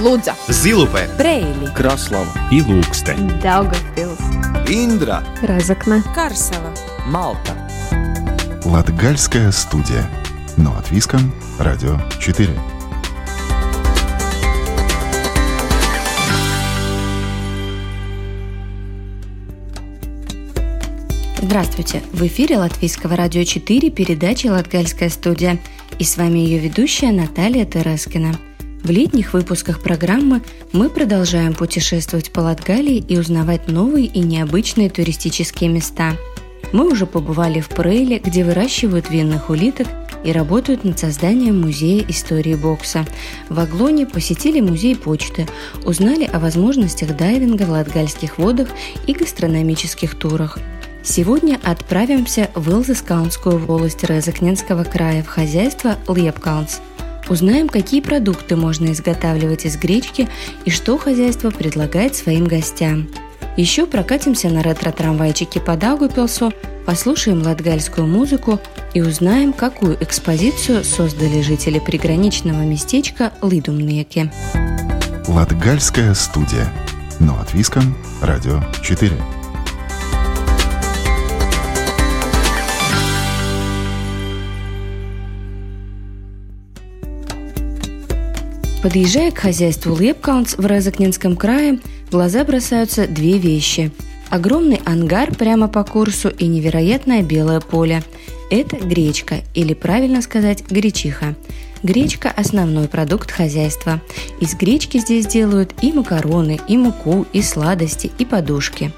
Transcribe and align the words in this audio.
Лудза, 0.00 0.34
Зилупе, 0.48 1.10
Брейли, 1.18 1.66
Краслава 1.76 2.32
и 2.50 2.62
Лукстен. 2.62 3.38
Даугавпилс, 3.42 4.18
Индра, 4.66 5.22
Разокна, 5.42 6.02
Карсела. 6.14 6.72
Малта 7.04 7.54
Латгальская 8.64 9.52
студия. 9.52 10.08
Но 10.56 10.74
от 10.74 10.90
Виском, 10.90 11.34
Радио 11.58 11.98
4. 12.18 12.48
Здравствуйте! 21.42 22.02
В 22.12 22.22
эфире 22.26 22.56
Латвийского 22.56 23.16
радио 23.16 23.44
4 23.44 23.90
передача 23.90 24.46
«Латгальская 24.46 25.10
студия». 25.10 25.58
И 25.98 26.04
с 26.04 26.16
вами 26.16 26.38
ее 26.38 26.58
ведущая 26.58 27.12
Наталья 27.12 27.66
Терескина. 27.66 28.38
В 28.82 28.90
летних 28.90 29.34
выпусках 29.34 29.80
программы 29.80 30.42
мы 30.72 30.88
продолжаем 30.88 31.54
путешествовать 31.54 32.30
по 32.30 32.40
Латгалии 32.40 32.96
и 32.96 33.18
узнавать 33.18 33.68
новые 33.68 34.06
и 34.06 34.20
необычные 34.20 34.88
туристические 34.88 35.70
места. 35.70 36.16
Мы 36.72 36.90
уже 36.90 37.06
побывали 37.06 37.60
в 37.60 37.68
Прейле, 37.68 38.18
где 38.18 38.44
выращивают 38.44 39.10
винных 39.10 39.50
улиток 39.50 39.86
и 40.24 40.32
работают 40.32 40.84
над 40.84 40.98
созданием 40.98 41.60
музея 41.60 42.04
истории 42.08 42.54
бокса. 42.54 43.06
В 43.48 43.58
Аглоне 43.60 44.06
посетили 44.06 44.60
музей 44.60 44.96
почты, 44.96 45.46
узнали 45.84 46.24
о 46.24 46.38
возможностях 46.38 47.16
дайвинга 47.16 47.64
в 47.64 47.70
латгальских 47.70 48.38
водах 48.38 48.68
и 49.06 49.12
гастрономических 49.12 50.14
турах– 50.14 50.58
Сегодня 51.02 51.58
отправимся 51.62 52.50
в 52.54 52.70
Илзескаунскую 52.70 53.58
волость 53.58 54.04
Резакненского 54.04 54.84
края 54.84 55.22
в 55.22 55.28
хозяйство 55.28 55.96
Лепкаунс. 56.08 56.80
Узнаем, 57.30 57.68
какие 57.68 58.00
продукты 58.00 58.56
можно 58.56 58.90
изготавливать 58.90 59.64
из 59.64 59.76
гречки 59.76 60.28
и 60.64 60.70
что 60.70 60.98
хозяйство 60.98 61.50
предлагает 61.50 62.16
своим 62.16 62.44
гостям. 62.44 63.08
Еще 63.56 63.86
прокатимся 63.86 64.48
на 64.48 64.62
ретро-трамвайчике 64.62 65.60
по 65.60 65.76
Даугупилсу, 65.76 66.52
послушаем 66.86 67.42
латгальскую 67.42 68.06
музыку 68.06 68.58
и 68.94 69.00
узнаем, 69.00 69.52
какую 69.52 69.96
экспозицию 70.02 70.82
создали 70.82 71.40
жители 71.40 71.78
приграничного 71.78 72.62
местечка 72.62 73.32
Лидумнеке. 73.42 74.32
Латгальская 75.28 76.14
студия. 76.14 76.72
Но 77.20 77.38
от 77.38 77.54
Виском, 77.54 77.94
Радио 78.22 78.60
4. 78.82 79.12
Подъезжая 88.82 89.30
к 89.30 89.38
хозяйству 89.38 89.94
Лепкаунс 89.94 90.54
в 90.56 90.64
Резакненском 90.64 91.36
крае, 91.36 91.80
в 92.06 92.12
глаза 92.12 92.44
бросаются 92.44 93.06
две 93.06 93.36
вещи. 93.36 93.92
Огромный 94.30 94.80
ангар 94.86 95.34
прямо 95.34 95.68
по 95.68 95.84
курсу 95.84 96.30
и 96.30 96.46
невероятное 96.46 97.22
белое 97.22 97.60
поле. 97.60 98.02
Это 98.50 98.76
гречка, 98.76 99.42
или 99.54 99.74
правильно 99.74 100.22
сказать, 100.22 100.64
гречиха. 100.70 101.36
Гречка– 101.82 102.32
основной 102.36 102.88
продукт 102.88 103.30
хозяйства. 103.30 104.00
Из 104.40 104.54
гречки 104.54 104.96
здесь 104.96 105.26
делают 105.26 105.74
и 105.82 105.92
макароны, 105.92 106.58
и 106.66 106.78
муку, 106.78 107.26
и 107.34 107.42
сладости, 107.42 108.10
и 108.18 108.24
подушки. 108.24 108.92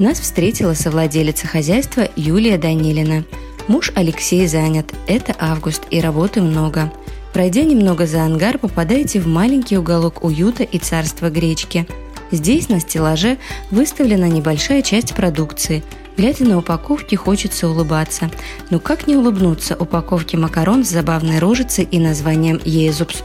Нас 0.00 0.18
встретила 0.18 0.74
совладелица 0.74 1.46
хозяйства 1.46 2.08
Юлия 2.16 2.58
Данилина. 2.58 3.24
Муж 3.68 3.92
Алексей 3.94 4.48
занят, 4.48 4.92
это 5.06 5.34
август 5.38 5.82
и 5.90 6.00
работы 6.00 6.42
много– 6.42 6.92
Пройдя 7.32 7.62
немного 7.62 8.06
за 8.06 8.22
ангар, 8.22 8.58
попадаете 8.58 9.20
в 9.20 9.26
маленький 9.26 9.78
уголок 9.78 10.24
уюта 10.24 10.62
и 10.62 10.78
царства 10.78 11.30
гречки. 11.30 11.86
Здесь 12.30 12.68
на 12.68 12.80
стеллаже 12.80 13.38
выставлена 13.70 14.28
небольшая 14.28 14.82
часть 14.82 15.14
продукции. 15.14 15.82
Глядя 16.16 16.44
на 16.44 16.58
упаковки, 16.58 17.14
хочется 17.14 17.68
улыбаться. 17.68 18.30
Но 18.70 18.80
как 18.80 19.06
не 19.06 19.16
улыбнуться 19.16 19.76
упаковке 19.76 20.36
макарон 20.36 20.84
с 20.84 20.88
забавной 20.88 21.38
рожицей 21.38 21.86
и 21.90 21.98
названием 21.98 22.60
«Езупс»? 22.64 23.22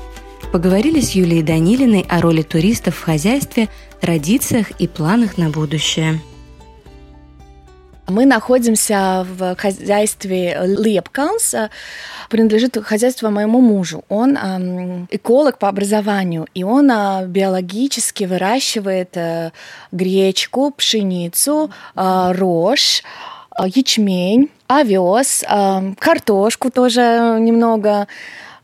Поговорили 0.51 1.01
с 1.01 1.11
Юлией 1.11 1.41
Данилиной 1.41 2.05
о 2.07 2.21
роли 2.21 2.43
туристов 2.43 2.95
в 2.95 3.03
хозяйстве, 3.03 3.69
традициях 3.99 4.69
и 4.79 4.87
планах 4.87 5.37
на 5.37 5.49
будущее. 5.49 6.21
Мы 8.07 8.25
находимся 8.25 9.25
в 9.29 9.55
хозяйстве 9.55 10.59
Лепканс, 10.61 11.55
принадлежит 12.29 12.77
хозяйство 12.83 13.29
моему 13.29 13.61
мужу. 13.61 14.03
Он 14.09 14.37
эколог 15.09 15.57
по 15.57 15.69
образованию, 15.69 16.45
и 16.53 16.63
он 16.63 16.91
э, 16.91 17.25
биологически 17.27 18.25
выращивает 18.25 19.15
э, 19.15 19.51
гречку, 19.93 20.71
пшеницу, 20.71 21.71
э, 21.95 22.31
рожь, 22.33 23.03
э, 23.57 23.63
ячмень, 23.73 24.49
овес, 24.67 25.45
э, 25.47 25.93
картошку 25.97 26.71
тоже 26.71 27.37
немного. 27.39 28.07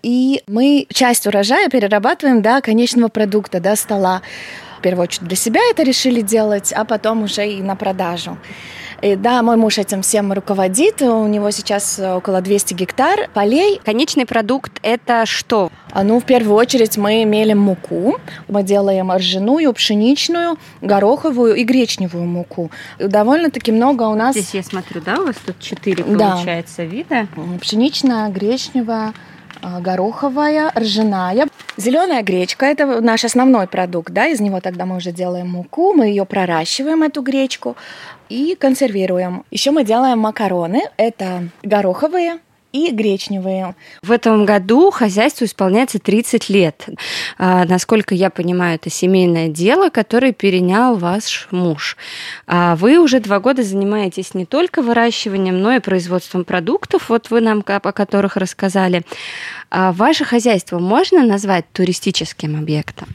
И 0.03 0.43
мы 0.47 0.85
часть 0.93 1.27
урожая 1.27 1.69
перерабатываем 1.69 2.41
до 2.41 2.59
конечного 2.59 3.07
продукта, 3.07 3.61
до 3.61 3.77
стола. 3.77 4.21
В 4.79 4.81
первую 4.81 5.03
очередь 5.03 5.27
для 5.27 5.37
себя 5.37 5.61
это 5.71 5.83
решили 5.83 6.19
делать, 6.19 6.73
а 6.73 6.83
потом 6.83 7.23
уже 7.23 7.47
и 7.47 7.61
на 7.61 7.77
продажу. 7.77 8.37
И 9.01 9.15
да, 9.15 9.41
мой 9.41 9.55
муж 9.55 9.77
этим 9.77 10.01
всем 10.01 10.33
руководит. 10.33 11.01
У 11.01 11.27
него 11.27 11.51
сейчас 11.51 11.99
около 11.99 12.41
200 12.41 12.73
гектар 12.73 13.29
полей. 13.33 13.79
Конечный 13.83 14.25
продукт– 14.25 14.79
это 14.83 15.25
что? 15.25 15.71
А, 15.91 16.03
ну, 16.03 16.19
в 16.19 16.25
первую 16.25 16.55
очередь 16.55 16.97
мы 16.97 17.25
мелим 17.25 17.59
муку. 17.59 18.17
Мы 18.47 18.63
делаем 18.63 19.11
ржаную, 19.11 19.73
пшеничную, 19.73 20.57
гороховую 20.81 21.55
и 21.55 21.63
гречневую 21.63 22.25
муку. 22.25 22.71
Довольно-таки 22.99 23.71
много 23.71 24.03
у 24.03 24.15
нас... 24.15 24.35
Здесь 24.35 24.53
я 24.53 24.63
смотрю, 24.63 25.01
да, 25.01 25.19
у 25.21 25.25
вас 25.25 25.35
тут 25.45 25.59
четыре, 25.59 26.03
получается, 26.03 26.77
да. 26.77 26.83
вида? 26.83 27.27
Пшеничная, 27.61 28.29
гречневая, 28.29 29.13
гороховая, 29.61 30.71
ржаная. 30.77 31.47
Зеленая 31.77 32.23
гречка– 32.23 32.65
это 32.67 33.01
наш 33.01 33.23
основной 33.25 33.67
продукт, 33.67 34.11
да, 34.11 34.27
из 34.27 34.39
него 34.39 34.59
тогда 34.61 34.85
мы 34.85 34.97
уже 34.97 35.11
делаем 35.11 35.49
муку, 35.49 35.93
мы 35.93 36.07
ее 36.07 36.25
проращиваем, 36.25 37.03
эту 37.03 37.21
гречку, 37.21 37.75
и 38.29 38.55
консервируем. 38.59 39.43
Еще 39.51 39.71
мы 39.71 39.83
делаем 39.83 40.19
макароны, 40.19 40.83
это 40.97 41.49
гороховые, 41.63 42.39
и 42.71 42.91
гречневые. 42.91 43.75
В 44.01 44.11
этом 44.11 44.45
году 44.45 44.91
хозяйству 44.91 45.45
исполняется 45.45 45.99
30 45.99 46.49
лет. 46.49 46.87
А, 47.37 47.65
насколько 47.65 48.13
я 48.13 48.29
понимаю, 48.29 48.75
это 48.75 48.89
семейное 48.89 49.47
дело, 49.47 49.89
которое 49.89 50.31
перенял 50.31 50.95
ваш 50.97 51.47
муж. 51.51 51.97
А 52.47 52.75
вы 52.75 52.99
уже 52.99 53.19
два 53.19 53.39
года 53.39 53.63
занимаетесь 53.63 54.33
не 54.33 54.45
только 54.45 54.81
выращиванием, 54.81 55.61
но 55.61 55.73
и 55.73 55.79
производством 55.79 56.43
продуктов, 56.43 57.09
вот 57.09 57.29
вы 57.29 57.41
нам 57.41 57.63
о 57.67 57.91
которых 57.91 58.37
рассказали. 58.37 59.03
А 59.69 59.91
ваше 59.91 60.25
хозяйство 60.25 60.79
можно 60.79 61.25
назвать 61.25 61.65
туристическим 61.71 62.57
объектом? 62.57 63.07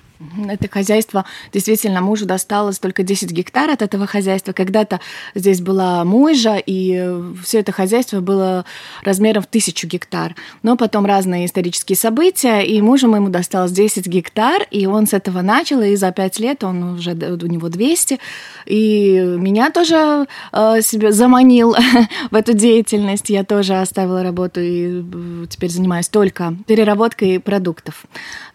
Это 0.49 0.69
хозяйство 0.69 1.25
действительно 1.53 2.01
мужу 2.01 2.25
досталось 2.25 2.79
только 2.79 3.03
10 3.03 3.33
гектар 3.33 3.71
от 3.71 3.83
этого 3.83 4.07
хозяйства. 4.07 4.53
Когда-то 4.53 5.01
здесь 5.35 5.61
была 5.61 6.05
мойжа, 6.05 6.57
и 6.57 7.13
все 7.43 7.61
это 7.61 7.73
хозяйство 7.73 8.21
было 8.21 8.65
размером 9.03 9.43
в 9.43 9.47
тысячу 9.47 9.89
гектар. 9.89 10.37
Но 10.63 10.77
потом 10.77 11.05
разные 11.05 11.47
исторические 11.47 11.97
события, 11.97 12.61
и 12.61 12.81
мужу 12.81 13.09
моему 13.09 13.29
досталось 13.29 13.73
10 13.73 14.07
гектар, 14.07 14.63
и 14.71 14.87
он 14.87 15.07
с 15.07 15.15
этого 15.15 15.43
начал, 15.43 15.83
и 15.83 15.97
за 15.97 16.13
5 16.13 16.39
лет 16.39 16.63
он 16.63 16.95
уже 16.95 17.13
у 17.13 17.47
него 17.47 17.69
200. 17.69 18.21
И 18.67 19.19
меня 19.39 19.71
тоже 19.71 20.27
э, 20.53 20.81
себе 20.81 21.13
заманил 21.13 21.75
в 22.31 22.35
эту 22.35 22.53
деятельность. 22.53 23.31
Я 23.31 23.45
тоже 23.45 23.81
оставила 23.81 24.23
работу 24.23 24.61
и 24.61 25.03
э, 25.03 25.47
теперь 25.49 25.71
занимаюсь 25.71 26.09
только 26.09 26.55
переработкой 26.67 27.41
продуктов. 27.41 28.05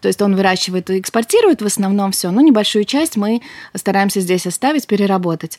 То 0.00 0.08
есть 0.08 0.22
он 0.22 0.36
выращивает 0.36 0.88
и 0.90 0.98
экспортирует 0.98 1.49
в 1.58 1.66
основном 1.66 2.12
все, 2.12 2.30
но 2.30 2.40
небольшую 2.40 2.84
часть 2.84 3.16
мы 3.16 3.42
стараемся 3.74 4.20
здесь 4.20 4.46
оставить, 4.46 4.86
переработать. 4.86 5.58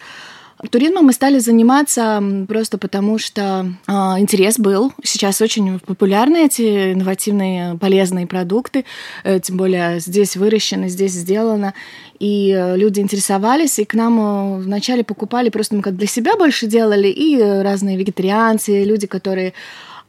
Туризмом 0.69 1.05
мы 1.05 1.13
стали 1.13 1.39
заниматься 1.39 2.23
просто 2.47 2.77
потому, 2.77 3.17
что 3.17 3.73
э, 3.87 3.91
интерес 3.91 4.59
был. 4.59 4.93
Сейчас 5.03 5.41
очень 5.41 5.79
популярны 5.79 6.45
эти 6.45 6.93
инновативные 6.93 7.77
полезные 7.77 8.27
продукты, 8.27 8.85
э, 9.23 9.39
тем 9.39 9.57
более 9.57 9.99
здесь 9.99 10.35
выращено, 10.35 10.87
здесь 10.87 11.13
сделано. 11.13 11.73
И 12.19 12.51
э, 12.51 12.77
люди 12.77 12.99
интересовались, 12.99 13.79
и 13.79 13.85
к 13.85 13.95
нам 13.95 14.19
э, 14.19 14.57
вначале 14.61 15.03
покупали 15.03 15.49
просто 15.49 15.75
мы 15.75 15.81
как 15.81 15.95
для 15.95 16.07
себя 16.07 16.35
больше 16.35 16.67
делали, 16.67 17.07
и 17.07 17.41
разные 17.41 17.97
вегетарианцы, 17.97 18.83
люди, 18.83 19.07
которые 19.07 19.53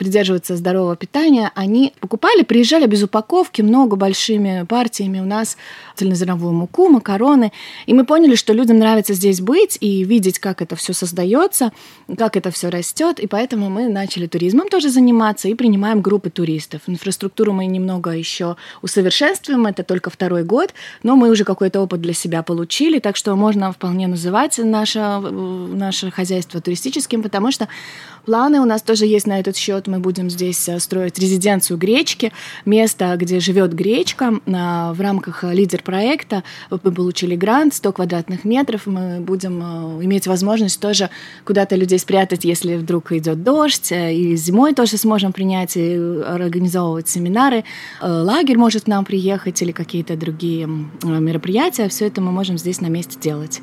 придерживаются 0.02 0.56
здорового 0.56 0.96
питания, 0.96 1.52
они 1.54 1.93
покупали, 2.00 2.43
приезжали 2.43 2.87
без 2.87 3.04
упаковки, 3.04 3.62
много 3.62 3.94
большими 3.94 4.66
партиями 4.69 5.20
у 5.20 5.25
нас 5.25 5.56
цельнозерновую 5.94 6.52
муку, 6.52 6.88
макароны. 6.88 7.52
И 7.87 7.94
мы 7.94 8.04
поняли, 8.04 8.34
что 8.34 8.52
людям 8.52 8.78
нравится 8.78 9.14
здесь 9.14 9.40
быть 9.40 9.78
и 9.81 10.02
видеть, 10.02 10.40
как 10.40 10.60
это 10.60 10.75
все 10.75 10.93
создается, 10.93 11.70
как 12.19 12.37
это 12.37 12.50
все 12.50 12.69
растет. 12.69 13.20
И 13.20 13.28
поэтому 13.28 13.70
мы 13.70 13.88
начали 13.88 14.26
туризмом 14.26 14.69
тоже 14.69 14.88
заниматься 14.88 15.46
и 15.46 15.54
принимаем 15.54 16.00
группы 16.00 16.31
туристов. 16.31 16.81
Инфраструктуру 16.88 17.52
мы 17.52 17.66
немного 17.66 18.10
еще 18.10 18.56
усовершенствуем, 18.82 19.66
это 19.66 19.84
только 19.84 20.10
второй 20.10 20.43
год, 20.43 20.75
но 21.04 21.14
мы 21.14 21.31
уже 21.31 21.44
какой-то 21.44 21.81
опыт 21.81 22.00
для 22.00 22.12
себя 22.12 22.43
получили, 22.43 22.99
так 22.99 23.14
что 23.14 23.37
можно 23.37 23.70
вполне 23.70 24.08
называть 24.08 24.58
наше, 24.58 25.20
наше 25.20 26.10
хозяйство 26.10 26.60
туристическим, 26.60 27.22
потому 27.22 27.52
что 27.52 27.69
Планы 28.25 28.60
у 28.60 28.64
нас 28.64 28.82
тоже 28.82 29.06
есть 29.06 29.26
на 29.26 29.40
этот 29.40 29.56
счет. 29.56 29.88
Мы 29.93 29.99
будем 29.99 30.31
здесь 30.31 30.71
э, 30.71 30.81
строить 30.81 31.19
резиденцию 31.19 31.77
гречки, 31.77 32.33
место, 32.65 33.15
где 33.19 33.41
живет 33.41 33.75
гречка. 33.75 34.41
В 34.47 34.97
рамках 34.99 35.44
э, 35.44 35.53
лидер-проекта 35.53 36.44
мы 36.71 36.79
получили 36.79 37.37
грант 37.37 37.75
100 37.75 37.93
квадратных 37.93 38.44
метров. 38.47 38.87
Мы 38.87 39.21
будем 39.21 39.61
э, 39.61 40.05
иметь 40.05 40.27
возможность 40.27 40.81
тоже 40.81 41.11
куда-то 41.44 41.77
людей 41.77 41.99
спрятать, 41.99 42.47
если 42.47 42.77
вдруг 42.77 43.12
идет 43.12 43.43
дождь. 43.43 43.93
И 43.93 44.35
зимой 44.35 44.73
тоже 44.73 44.97
сможем 44.97 45.35
принять 45.35 45.77
и 45.77 45.95
организовывать 45.95 47.11
семинары. 47.11 47.65
Лагерь 48.00 48.56
может 48.56 48.85
к 48.85 48.87
нам 48.87 49.05
приехать 49.05 49.61
или 49.61 49.73
какие-то 49.73 50.17
другие 50.17 50.67
мероприятия. 51.03 51.91
Все 51.91 52.06
это 52.06 52.23
мы 52.23 52.33
можем 52.33 52.56
здесь 52.56 52.81
на 52.81 52.87
месте 52.87 53.19
делать. 53.21 53.61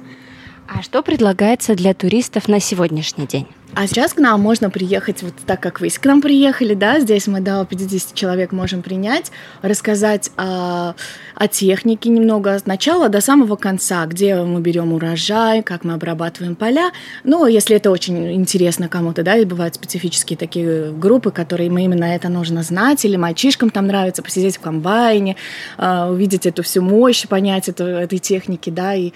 А 0.67 0.83
что 0.83 1.01
предлагается 1.01 1.73
для 1.73 1.95
туристов 1.95 2.47
на 2.47 2.59
сегодняшний 2.59 3.25
день? 3.25 3.47
А 3.75 3.87
сейчас 3.87 4.13
к 4.13 4.17
нам 4.17 4.41
можно 4.41 4.69
приехать, 4.69 5.21
вот 5.21 5.33
так 5.45 5.61
как 5.61 5.79
вы 5.79 5.89
к 5.89 6.05
нам 6.05 6.21
приехали, 6.21 6.73
да, 6.73 6.99
здесь 6.99 7.27
мы 7.27 7.39
до 7.39 7.65
50 7.65 8.15
человек 8.15 8.51
можем 8.51 8.81
принять, 8.81 9.31
рассказать 9.61 10.31
о, 10.37 10.95
о 11.35 11.47
технике 11.47 12.09
немного 12.09 12.55
от 12.55 12.65
начала 12.65 13.09
до 13.09 13.21
самого 13.21 13.55
конца, 13.55 14.05
где 14.07 14.35
мы 14.35 14.59
берем 14.59 14.91
урожай, 14.93 15.61
как 15.61 15.83
мы 15.83 15.93
обрабатываем 15.93 16.55
поля. 16.55 16.91
Ну, 17.23 17.45
если 17.45 17.75
это 17.75 17.91
очень 17.91 18.33
интересно 18.33 18.89
кому-то, 18.89 19.23
да, 19.23 19.37
и 19.37 19.45
бывают 19.45 19.75
специфические 19.75 20.35
такие 20.35 20.91
группы, 20.91 21.31
которые 21.31 21.69
мы 21.69 21.83
именно 21.83 22.05
это 22.05 22.27
нужно 22.27 22.63
знать, 22.63 23.05
или 23.05 23.17
мальчишкам 23.17 23.69
там 23.69 23.85
нравится 23.85 24.23
посидеть 24.23 24.57
в 24.57 24.61
комбайне, 24.61 25.35
а, 25.77 26.09
увидеть 26.09 26.47
эту 26.47 26.63
всю 26.63 26.81
мощь, 26.81 27.27
понять 27.27 27.69
эту, 27.69 27.85
этой 27.85 28.17
техники, 28.17 28.71
да, 28.71 28.95
и 28.95 29.11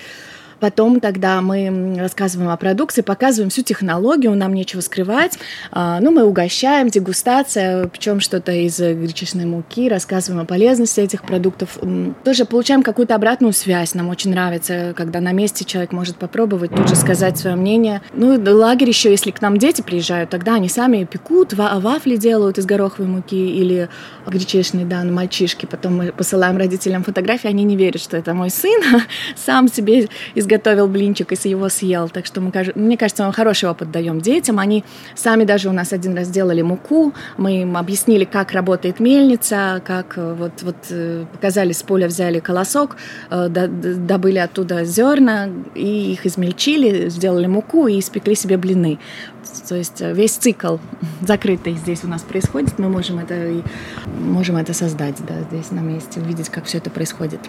Потом 0.64 1.02
тогда 1.02 1.42
мы 1.42 1.98
рассказываем 2.00 2.50
о 2.50 2.56
продукции, 2.56 3.02
показываем 3.02 3.50
всю 3.50 3.64
технологию, 3.64 4.34
нам 4.34 4.54
нечего 4.54 4.80
скрывать. 4.80 5.38
А, 5.74 6.00
ну, 6.00 6.12
мы 6.12 6.24
угощаем, 6.24 6.88
дегустация, 6.88 7.88
причем 7.90 8.22
что-то 8.22 8.54
из 8.54 8.80
гречишной 8.80 9.44
муки, 9.44 9.90
рассказываем 9.90 10.44
о 10.44 10.46
полезности 10.46 11.02
этих 11.02 11.24
продуктов. 11.24 11.78
Тоже 12.24 12.46
получаем 12.46 12.82
какую-то 12.82 13.14
обратную 13.14 13.52
связь. 13.52 13.94
Нам 13.94 14.08
очень 14.08 14.32
нравится, 14.32 14.94
когда 14.96 15.20
на 15.20 15.34
месте 15.34 15.66
человек 15.66 15.92
может 15.92 16.16
попробовать, 16.16 16.74
тут 16.74 16.88
же 16.88 16.96
сказать 16.96 17.38
свое 17.38 17.58
мнение. 17.58 18.02
Ну, 18.14 18.42
лагерь 18.42 18.88
еще, 18.88 19.12
если 19.12 19.32
к 19.32 19.42
нам 19.42 19.58
дети 19.58 19.82
приезжают, 19.82 20.30
тогда 20.30 20.56
они 20.56 20.70
сами 20.70 21.04
пекут, 21.04 21.52
вафли 21.52 22.16
делают 22.16 22.58
из 22.58 22.66
гороховой 22.66 23.12
муки 23.12 23.36
или 23.36 23.90
гречишной, 24.26 24.86
да, 24.86 25.04
мальчишки. 25.04 25.66
Потом 25.66 25.98
мы 25.98 26.14
посылаем 26.14 26.56
родителям 26.56 27.04
фотографии, 27.04 27.50
они 27.50 27.66
не 27.66 27.76
верят, 27.76 28.02
что 28.02 28.16
это 28.16 28.34
мой 28.34 28.50
сын, 28.50 28.82
сам 29.36 29.68
себе 29.68 30.08
из 30.36 30.48
приготовил 30.54 30.88
блинчик 30.88 31.32
и 31.32 31.50
его 31.50 31.70
съел. 31.70 32.10
Так 32.10 32.26
что 32.26 32.42
мы, 32.42 32.52
мне 32.76 32.98
кажется, 32.98 33.26
мы 33.26 33.34
хороший 33.34 33.70
опыт 33.70 33.92
даем 33.92 34.22
детям. 34.22 34.60
Они 34.60 34.84
сами 35.16 35.46
даже 35.46 35.70
у 35.70 35.72
нас 35.72 35.94
один 35.94 36.16
раз 36.16 36.30
делали 36.30 36.62
муку, 36.62 37.14
мы 37.38 37.62
им 37.62 37.76
объяснили, 37.76 38.26
как 38.26 38.52
работает 38.52 39.00
мельница, 39.00 39.82
как 39.84 40.18
э, 40.18 40.36
вот, 40.38 40.62
вот 40.62 40.76
э, 40.90 41.26
показали, 41.32 41.72
с 41.72 41.82
поля 41.84 42.08
взяли 42.08 42.40
колосок, 42.40 42.98
э, 43.32 43.48
добыли 43.50 44.38
оттуда 44.38 44.86
зерна 44.86 45.50
и 45.76 46.14
их 46.14 46.26
измельчили, 46.26 47.10
сделали 47.10 47.48
муку 47.48 47.88
и 47.88 48.00
испекли 48.00 48.36
себе 48.36 48.58
блины. 48.58 49.00
То 49.68 49.76
есть 49.76 50.02
весь 50.02 50.34
цикл 50.34 50.78
закрытый 51.22 51.74
здесь 51.74 52.04
у 52.04 52.08
нас 52.08 52.22
происходит, 52.22 52.80
мы 52.80 52.90
можем 52.90 53.20
это, 53.20 53.64
можем 54.20 54.58
это 54.58 54.74
создать 54.74 55.16
да, 55.28 55.36
здесь 55.50 55.72
на 55.72 55.80
месте, 55.80 56.20
увидеть, 56.20 56.50
как 56.50 56.66
все 56.66 56.78
это 56.78 56.90
происходит. 56.90 57.40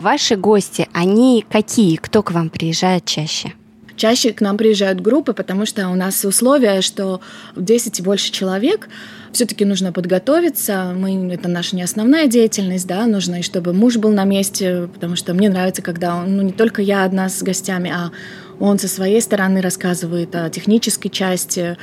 Ваши 0.00 0.36
гости, 0.36 0.88
они 0.92 1.44
какие? 1.50 1.96
Кто 1.96 2.22
к 2.22 2.30
вам 2.30 2.50
приезжает 2.50 3.04
чаще? 3.04 3.52
Чаще 3.96 4.32
к 4.32 4.40
нам 4.40 4.56
приезжают 4.56 5.00
группы, 5.00 5.32
потому 5.32 5.66
что 5.66 5.88
у 5.88 5.96
нас 5.96 6.24
условия, 6.24 6.82
что 6.82 7.20
10 7.56 7.98
и 7.98 8.02
больше 8.02 8.30
человек, 8.30 8.88
все-таки 9.32 9.64
нужно 9.64 9.92
подготовиться. 9.92 10.94
Мы, 10.96 11.32
это 11.34 11.48
наша 11.48 11.74
не 11.74 11.82
основная 11.82 12.28
деятельность, 12.28 12.86
да, 12.86 13.06
нужно, 13.06 13.40
и 13.40 13.42
чтобы 13.42 13.72
муж 13.72 13.96
был 13.96 14.10
на 14.10 14.22
месте, 14.22 14.88
потому 14.94 15.16
что 15.16 15.34
мне 15.34 15.48
нравится, 15.48 15.82
когда 15.82 16.14
он, 16.14 16.36
ну, 16.36 16.42
не 16.42 16.52
только 16.52 16.80
я 16.80 17.02
одна 17.02 17.28
с 17.28 17.42
гостями, 17.42 17.92
а 17.92 18.12
он 18.60 18.78
со 18.78 18.86
своей 18.86 19.20
стороны 19.20 19.60
рассказывает 19.60 20.34
о 20.36 20.48
технической 20.48 21.10
части, 21.10 21.76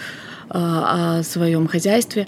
о 0.50 1.22
своем 1.24 1.68
хозяйстве. 1.68 2.28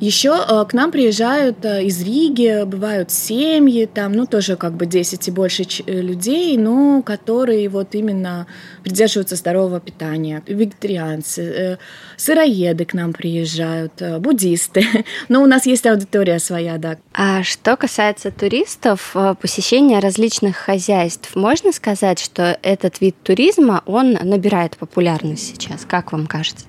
Еще 0.00 0.28
э, 0.48 0.64
к 0.68 0.74
нам 0.74 0.92
приезжают 0.92 1.64
э, 1.64 1.82
из 1.82 2.00
Риги, 2.02 2.62
бывают 2.64 3.10
семьи, 3.10 3.84
там, 3.86 4.12
ну, 4.12 4.26
тоже 4.26 4.56
как 4.56 4.74
бы 4.74 4.86
10 4.86 5.26
и 5.26 5.30
больше 5.32 5.64
э, 5.64 6.00
людей, 6.00 6.56
но 6.56 7.02
которые 7.02 7.68
вот 7.68 7.96
именно 7.96 8.46
придерживаются 8.84 9.34
здорового 9.34 9.80
питания. 9.80 10.42
Вегетарианцы, 10.46 11.78
сыроеды 12.16 12.84
к 12.84 12.94
нам 12.94 13.12
приезжают, 13.12 14.00
буддисты. 14.20 14.86
Но 15.28 15.42
у 15.42 15.46
нас 15.46 15.66
есть 15.66 15.86
аудитория 15.86 16.38
своя, 16.38 16.78
да. 16.78 16.98
А 17.12 17.42
что 17.42 17.76
касается 17.76 18.30
туристов, 18.30 19.16
посещения 19.40 19.98
различных 19.98 20.56
хозяйств, 20.56 21.34
можно 21.34 21.72
сказать, 21.72 22.20
что 22.20 22.58
этот 22.62 23.00
вид 23.00 23.16
туризма, 23.22 23.82
он 23.86 24.12
набирает 24.12 24.76
популярность 24.76 25.56
сейчас, 25.56 25.84
как 25.84 26.12
вам 26.12 26.26
кажется? 26.26 26.66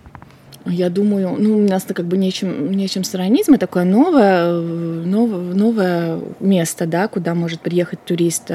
Я 0.66 0.90
думаю, 0.90 1.36
ну, 1.40 1.58
у 1.58 1.68
нас-то 1.68 1.94
как 1.94 2.06
бы 2.06 2.18
нечем, 2.18 2.72
нечем 2.72 3.04
сравнить. 3.04 3.48
Мы 3.48 3.58
такое 3.58 3.86
новое, 3.86 4.52
новое, 4.52 5.54
новое 5.54 6.20
место, 6.40 6.86
да, 6.86 7.08
куда 7.08 7.34
может 7.34 7.62
приехать 7.62 8.04
турист. 8.04 8.52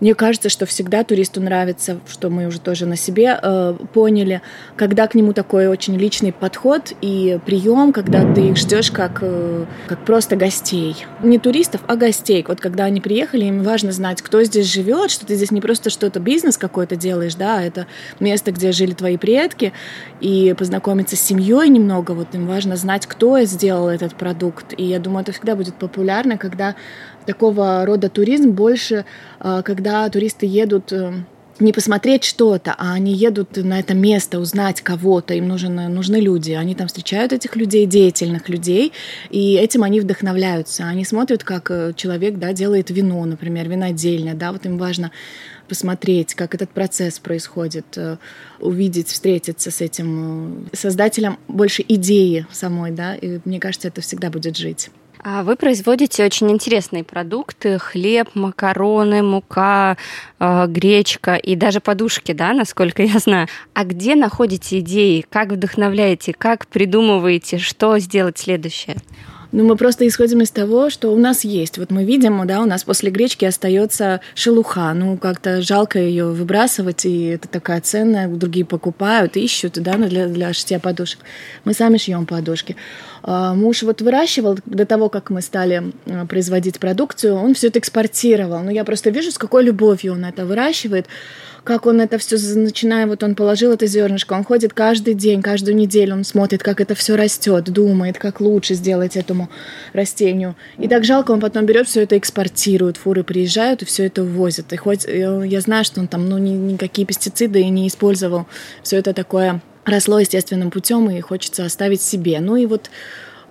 Мне 0.00 0.14
кажется, 0.14 0.48
что 0.50 0.66
всегда 0.66 1.02
туристу 1.02 1.40
нравится, 1.40 1.98
что 2.08 2.28
мы 2.28 2.46
уже 2.46 2.60
тоже 2.60 2.84
на 2.86 2.96
себе 2.96 3.38
э, 3.42 3.74
поняли, 3.92 4.42
когда 4.76 5.06
к 5.06 5.14
нему 5.14 5.32
такой 5.32 5.66
очень 5.66 5.96
личный 5.96 6.32
подход 6.32 6.92
и 7.00 7.38
прием, 7.46 7.92
когда 7.92 8.30
ты 8.34 8.48
их 8.48 8.56
ждешь 8.56 8.90
как, 8.90 9.20
э, 9.22 9.64
как 9.86 10.04
просто 10.04 10.36
гостей. 10.36 10.94
Не 11.22 11.38
туристов, 11.38 11.80
а 11.86 11.96
гостей. 11.96 12.44
Вот 12.46 12.60
когда 12.60 12.84
они 12.84 13.00
приехали, 13.00 13.46
им 13.46 13.62
важно 13.62 13.92
знать, 13.92 14.20
кто 14.20 14.42
здесь 14.44 14.70
живет, 14.70 15.10
что 15.10 15.24
ты 15.24 15.34
здесь 15.36 15.50
не 15.50 15.60
просто 15.60 15.88
что-то 15.88 16.20
бизнес 16.20 16.58
какой-то 16.58 16.96
делаешь, 16.96 17.34
да, 17.34 17.58
а 17.58 17.62
это 17.62 17.86
место, 18.20 18.52
где 18.52 18.72
жили 18.72 18.92
твои 18.92 19.16
предки, 19.16 19.72
и 20.20 20.54
познакомиться 20.56 21.16
с 21.16 21.29
семьей 21.30 21.68
немного, 21.68 22.12
вот 22.12 22.34
им 22.34 22.46
важно 22.46 22.76
знать, 22.76 23.06
кто 23.06 23.40
сделал 23.42 23.88
этот 23.88 24.14
продукт. 24.14 24.74
И 24.76 24.84
я 24.84 24.98
думаю, 24.98 25.22
это 25.22 25.32
всегда 25.32 25.54
будет 25.54 25.74
популярно, 25.74 26.38
когда 26.38 26.74
такого 27.24 27.86
рода 27.86 28.08
туризм 28.08 28.50
больше, 28.50 29.04
а, 29.38 29.62
когда 29.62 30.08
туристы 30.08 30.46
едут 30.46 30.92
э, 30.92 31.12
не 31.60 31.72
посмотреть 31.72 32.24
что-то, 32.24 32.74
а 32.76 32.92
они 32.92 33.12
едут 33.12 33.56
на 33.56 33.78
это 33.78 33.94
место 33.94 34.38
узнать 34.38 34.80
кого-то, 34.80 35.34
им 35.34 35.48
нужны, 35.48 35.88
нужны 35.88 36.16
люди. 36.16 36.52
Они 36.52 36.74
там 36.74 36.86
встречают 36.88 37.32
этих 37.32 37.56
людей, 37.56 37.86
деятельных 37.86 38.48
людей, 38.48 38.92
и 39.30 39.54
этим 39.54 39.82
они 39.82 40.00
вдохновляются. 40.00 40.84
Они 40.84 41.04
смотрят, 41.04 41.44
как 41.44 41.70
э, 41.70 41.92
человек 41.96 42.38
да, 42.38 42.52
делает 42.52 42.90
вино, 42.90 43.24
например, 43.24 43.68
винодельня, 43.68 44.34
да, 44.34 44.52
вот 44.52 44.66
им 44.66 44.78
важно 44.78 45.10
посмотреть, 45.68 46.34
как 46.34 46.54
этот 46.54 46.70
процесс 46.70 47.18
происходит, 47.18 47.86
э, 47.96 48.16
увидеть, 48.58 49.08
встретиться 49.08 49.70
с 49.70 49.80
этим 49.80 50.66
э, 50.72 50.76
создателем 50.76 51.38
больше 51.46 51.84
идеи 51.86 52.46
самой, 52.50 52.90
да, 52.90 53.14
и 53.14 53.38
мне 53.44 53.60
кажется, 53.60 53.88
это 53.88 54.00
всегда 54.00 54.30
будет 54.30 54.56
жить. 54.56 54.90
А 55.22 55.42
вы 55.42 55.56
производите 55.56 56.24
очень 56.24 56.50
интересные 56.50 57.04
продукты: 57.04 57.78
хлеб, 57.78 58.30
макароны, 58.34 59.22
мука, 59.22 59.98
э, 60.38 60.66
гречка 60.66 61.34
и 61.34 61.56
даже 61.56 61.80
подушки, 61.80 62.32
да, 62.32 62.54
насколько 62.54 63.02
я 63.04 63.18
знаю. 63.18 63.48
А 63.74 63.84
где 63.84 64.14
находите 64.14 64.78
идеи? 64.78 65.24
Как 65.28 65.52
вдохновляете? 65.52 66.32
Как 66.32 66.66
придумываете, 66.66 67.58
что 67.58 67.98
сделать 67.98 68.38
следующее? 68.38 68.96
Ну, 69.52 69.64
мы 69.64 69.76
просто 69.76 70.06
исходим 70.06 70.42
из 70.42 70.50
того, 70.50 70.90
что 70.90 71.12
у 71.12 71.18
нас 71.18 71.42
есть. 71.42 71.78
Вот 71.78 71.90
мы 71.90 72.04
видим, 72.04 72.46
да, 72.46 72.60
у 72.60 72.66
нас 72.66 72.84
после 72.84 73.10
гречки 73.10 73.44
остается 73.44 74.20
шелуха. 74.34 74.92
Ну, 74.94 75.16
как-то 75.16 75.60
жалко 75.60 75.98
ее 75.98 76.26
выбрасывать, 76.26 77.04
и 77.04 77.24
это 77.26 77.48
такая 77.48 77.80
ценная. 77.80 78.28
Другие 78.28 78.64
покупают, 78.64 79.36
ищут, 79.36 79.74
да, 79.74 79.96
ну, 79.96 80.08
для, 80.08 80.28
для 80.28 80.52
шитья 80.52 80.78
подушек. 80.78 81.20
Мы 81.64 81.74
сами 81.74 81.96
шьем 81.96 82.26
подушки. 82.26 82.76
А, 83.22 83.54
муж 83.54 83.82
вот 83.82 84.00
выращивал 84.00 84.58
до 84.66 84.86
того, 84.86 85.08
как 85.08 85.30
мы 85.30 85.42
стали 85.42 85.92
а, 86.06 86.26
производить 86.26 86.78
продукцию, 86.78 87.34
он 87.34 87.54
все 87.54 87.68
это 87.68 87.80
экспортировал. 87.80 88.60
Ну, 88.60 88.70
я 88.70 88.84
просто 88.84 89.10
вижу, 89.10 89.32
с 89.32 89.38
какой 89.38 89.64
любовью 89.64 90.12
он 90.12 90.24
это 90.24 90.46
выращивает 90.46 91.06
как 91.64 91.86
он 91.86 92.00
это 92.00 92.18
все 92.18 92.36
начиная, 92.56 93.06
вот 93.06 93.22
он 93.22 93.34
положил 93.34 93.72
это 93.72 93.86
зернышко, 93.86 94.34
он 94.34 94.44
ходит 94.44 94.72
каждый 94.72 95.14
день, 95.14 95.42
каждую 95.42 95.76
неделю, 95.76 96.14
он 96.14 96.24
смотрит, 96.24 96.62
как 96.62 96.80
это 96.80 96.94
все 96.94 97.16
растет, 97.16 97.64
думает, 97.64 98.18
как 98.18 98.40
лучше 98.40 98.74
сделать 98.74 99.16
этому 99.16 99.48
растению. 99.92 100.56
И 100.78 100.88
так 100.88 101.04
жалко, 101.04 101.32
он 101.32 101.40
потом 101.40 101.66
берет 101.66 101.88
все 101.88 102.02
это 102.02 102.16
экспортирует, 102.16 102.96
фуры 102.96 103.24
приезжают 103.24 103.82
и 103.82 103.84
все 103.84 104.06
это 104.06 104.22
увозят. 104.22 104.72
И 104.72 104.76
хоть 104.76 105.04
я 105.06 105.60
знаю, 105.60 105.84
что 105.84 106.00
он 106.00 106.08
там, 106.08 106.28
ну, 106.28 106.38
ни, 106.38 106.50
никакие 106.50 107.06
пестициды 107.06 107.60
и 107.60 107.68
не 107.68 107.88
использовал, 107.88 108.46
все 108.82 108.96
это 108.96 109.12
такое 109.12 109.60
росло 109.84 110.18
естественным 110.18 110.70
путем 110.70 111.10
и 111.10 111.20
хочется 111.20 111.64
оставить 111.64 112.02
себе. 112.02 112.40
Ну 112.40 112.56
и 112.56 112.66
вот 112.66 112.90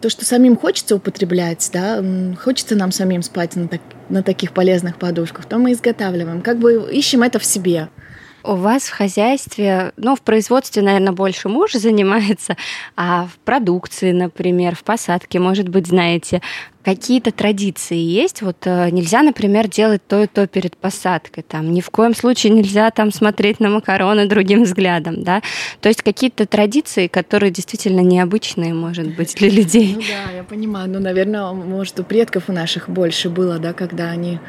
то, 0.02 0.10
что 0.10 0.26
самим 0.26 0.58
хочется 0.58 0.96
употреблять, 0.96 1.70
да, 1.74 2.04
хочется 2.42 2.76
нам 2.76 2.92
самим 2.92 3.22
спать 3.22 3.56
на, 3.56 3.68
так, 3.68 3.82
на 4.10 4.24
таких 4.24 4.54
полезных 4.54 4.98
подушках, 4.98 5.46
то 5.46 5.58
мы 5.58 5.74
изготавливаем. 5.74 6.42
Как 6.42 6.58
бы 6.58 6.90
ищем 6.92 7.24
это 7.24 7.40
в 7.40 7.46
себе. 7.46 7.90
У 8.42 8.56
вас 8.56 8.84
в 8.84 8.94
хозяйстве, 8.94 9.92
ну, 9.98 10.16
в 10.16 10.22
производстве, 10.22 10.82
наверное, 10.82 11.12
больше 11.12 11.50
муж 11.50 11.72
занимается, 11.74 12.56
а 12.96 13.28
в 13.28 13.38
продукции, 13.40 14.12
например, 14.12 14.76
в 14.76 14.84
посадке, 14.84 15.40
может 15.40 15.68
быть, 15.68 15.88
знаете, 15.88 16.42
какие-то 16.90 17.32
традиции 17.32 17.98
есть? 17.98 18.42
Вот 18.42 18.58
э, 18.66 18.90
нельзя, 18.90 19.22
например, 19.22 19.68
делать 19.68 20.02
то 20.08 20.24
и 20.24 20.28
то 20.28 20.48
перед 20.48 20.76
посадкой. 20.76 21.44
Там 21.48 21.72
ни 21.72 21.82
в 21.82 21.90
коем 21.90 22.16
случае 22.16 22.54
нельзя 22.54 22.90
там 22.92 23.12
смотреть 23.12 23.60
на 23.60 23.70
макароны 23.70 24.28
другим 24.28 24.64
взглядом, 24.64 25.24
да? 25.24 25.42
То 25.82 25.90
есть 25.90 26.02
какие-то 26.02 26.46
традиции, 26.46 27.08
которые 27.08 27.52
действительно 27.52 28.00
необычные, 28.00 28.74
может 28.74 29.16
быть, 29.16 29.36
для 29.36 29.50
людей. 29.50 29.94
Ну 29.96 30.02
да, 30.02 30.32
я 30.36 30.44
понимаю. 30.44 30.90
Ну, 30.90 31.00
наверное, 31.00 31.52
может, 31.52 32.00
у 32.00 32.04
предков 32.04 32.46
у 32.48 32.54
наших 32.54 32.90
больше 32.90 33.30
было, 33.30 33.60
да, 33.60 33.74
когда 33.74 34.10
они 34.10 34.40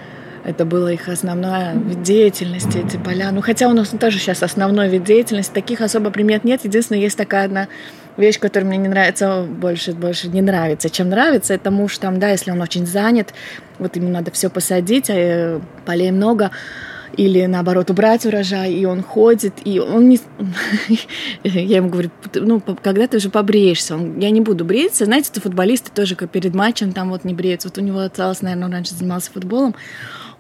это 0.45 0.65
было 0.65 0.91
их 0.93 1.09
основная 1.09 1.75
вид 1.75 2.03
деятельности, 2.03 2.79
эти 2.79 2.97
поля. 2.97 3.31
Ну, 3.31 3.43
хотя 3.43 3.69
у 3.69 3.75
нас 3.75 3.89
тоже 3.89 4.19
сейчас 4.19 4.43
основной 4.43 4.89
вид 4.89 5.05
деятельности, 5.05 5.53
таких 5.53 5.83
особо 5.83 6.11
примет 6.11 6.45
нет. 6.45 6.65
Единственное, 6.65 7.03
есть 7.03 7.19
такая 7.19 7.45
одна 7.45 7.69
вещь, 8.21 8.39
которая 8.39 8.69
мне 8.69 8.79
не 8.79 8.89
нравится, 8.89 9.43
больше, 9.49 9.93
больше 9.93 10.29
не 10.29 10.43
нравится, 10.43 10.91
чем 10.91 11.09
нравится, 11.09 11.55
это 11.55 11.71
муж 11.71 11.99
там, 11.99 12.19
да, 12.19 12.31
если 12.31 12.51
он 12.51 12.61
очень 12.61 12.87
занят, 12.87 13.35
вот 13.79 13.97
ему 13.97 14.09
надо 14.09 14.31
все 14.31 14.51
посадить, 14.51 15.11
а 15.11 15.61
полей 15.85 16.11
много, 16.11 16.51
или 17.17 17.45
наоборот 17.47 17.91
убрать 17.91 18.25
урожай, 18.25 18.73
и 18.73 18.85
он 18.85 19.03
ходит, 19.03 19.55
и 19.65 19.81
он 19.81 20.09
не... 20.09 20.21
Я 21.45 21.79
ему 21.79 21.89
говорю, 21.89 22.11
ну, 22.35 22.61
когда 22.61 23.07
ты 23.07 23.17
уже 23.17 23.31
побреешься? 23.31 23.97
Он, 23.97 24.19
я 24.19 24.31
не 24.31 24.41
буду 24.41 24.65
бриться. 24.65 25.05
Знаете, 25.05 25.31
это 25.33 25.41
футболисты 25.41 25.91
тоже 25.93 26.15
как 26.15 26.31
перед 26.31 26.55
матчем 26.55 26.93
там 26.93 27.11
вот 27.11 27.25
не 27.25 27.35
бреются. 27.35 27.69
Вот 27.69 27.79
у 27.79 27.81
него 27.81 28.01
осталось, 28.01 28.43
наверное, 28.43 28.67
он 28.67 28.73
раньше 28.73 28.95
занимался 28.95 29.33
футболом. 29.33 29.75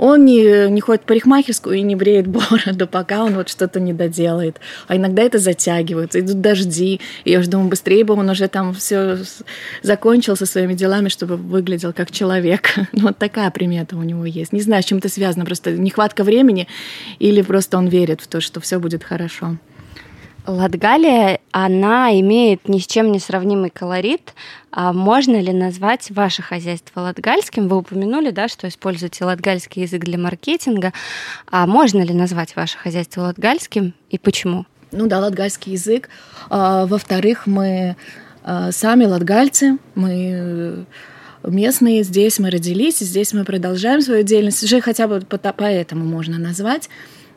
Он 0.02 0.24
не, 0.24 0.70
не 0.70 0.80
ходит 0.80 1.02
в 1.02 1.04
парикмахерскую 1.04 1.76
и 1.76 1.82
не 1.82 1.94
бреет 1.94 2.26
бороду, 2.26 2.86
пока 2.86 3.22
он 3.22 3.34
вот 3.34 3.50
что-то 3.50 3.80
не 3.80 3.92
доделает. 3.92 4.58
А 4.88 4.96
иногда 4.96 5.22
это 5.22 5.38
затягивается, 5.38 6.20
идут 6.20 6.40
дожди. 6.40 7.02
И 7.24 7.30
я 7.30 7.40
уже 7.40 7.50
думаю, 7.50 7.68
быстрее 7.68 8.02
бы 8.02 8.14
он 8.14 8.30
уже 8.30 8.48
там 8.48 8.72
все 8.72 9.18
закончил 9.82 10.36
со 10.36 10.46
своими 10.46 10.72
делами, 10.72 11.10
чтобы 11.10 11.36
выглядел 11.36 11.92
как 11.92 12.10
человек. 12.10 12.70
Ну, 12.92 13.02
вот 13.08 13.18
такая 13.18 13.50
примета 13.50 13.96
у 13.96 14.02
него 14.02 14.24
есть. 14.24 14.52
Не 14.52 14.62
знаю, 14.62 14.82
с 14.82 14.86
чем 14.86 14.98
это 14.98 15.08
связано, 15.08 15.44
просто 15.44 15.72
нехватка 15.72 16.24
времени 16.24 16.66
или 17.18 17.40
просто 17.42 17.78
он 17.78 17.88
верит 17.88 18.20
в 18.20 18.26
то, 18.26 18.40
что 18.40 18.60
все 18.60 18.78
будет 18.78 19.04
хорошо. 19.04 19.58
Латгалия, 20.46 21.40
она 21.52 22.18
имеет 22.20 22.68
ни 22.68 22.78
с 22.78 22.86
чем 22.86 23.12
не 23.12 23.18
сравнимый 23.18 23.70
колорит. 23.70 24.34
А 24.72 24.92
можно 24.92 25.40
ли 25.40 25.52
назвать 25.52 26.10
ваше 26.10 26.42
хозяйство 26.42 27.00
латгальским? 27.00 27.68
Вы 27.68 27.78
упомянули, 27.78 28.30
да, 28.30 28.48
что 28.48 28.68
используете 28.68 29.24
латгальский 29.24 29.82
язык 29.82 30.04
для 30.04 30.18
маркетинга. 30.18 30.92
А 31.50 31.66
можно 31.66 32.02
ли 32.02 32.14
назвать 32.14 32.54
ваше 32.54 32.78
хозяйство 32.78 33.22
латгальским 33.22 33.94
и 34.10 34.18
почему? 34.18 34.66
Ну 34.92 35.06
да, 35.06 35.18
латгальский 35.20 35.72
язык. 35.72 36.08
А, 36.48 36.86
во-вторых, 36.86 37.46
мы 37.46 37.96
а, 38.42 38.70
сами 38.72 39.04
латгальцы, 39.04 39.78
мы 39.94 40.86
местные, 41.42 42.02
здесь 42.02 42.38
мы 42.38 42.50
родились, 42.50 42.98
здесь 42.98 43.32
мы 43.32 43.44
продолжаем 43.44 44.02
свою 44.02 44.22
деятельность. 44.22 44.62
Уже 44.62 44.80
хотя 44.80 45.08
бы 45.08 45.20
поэтому 45.20 46.04
можно 46.04 46.38
назвать. 46.38 46.88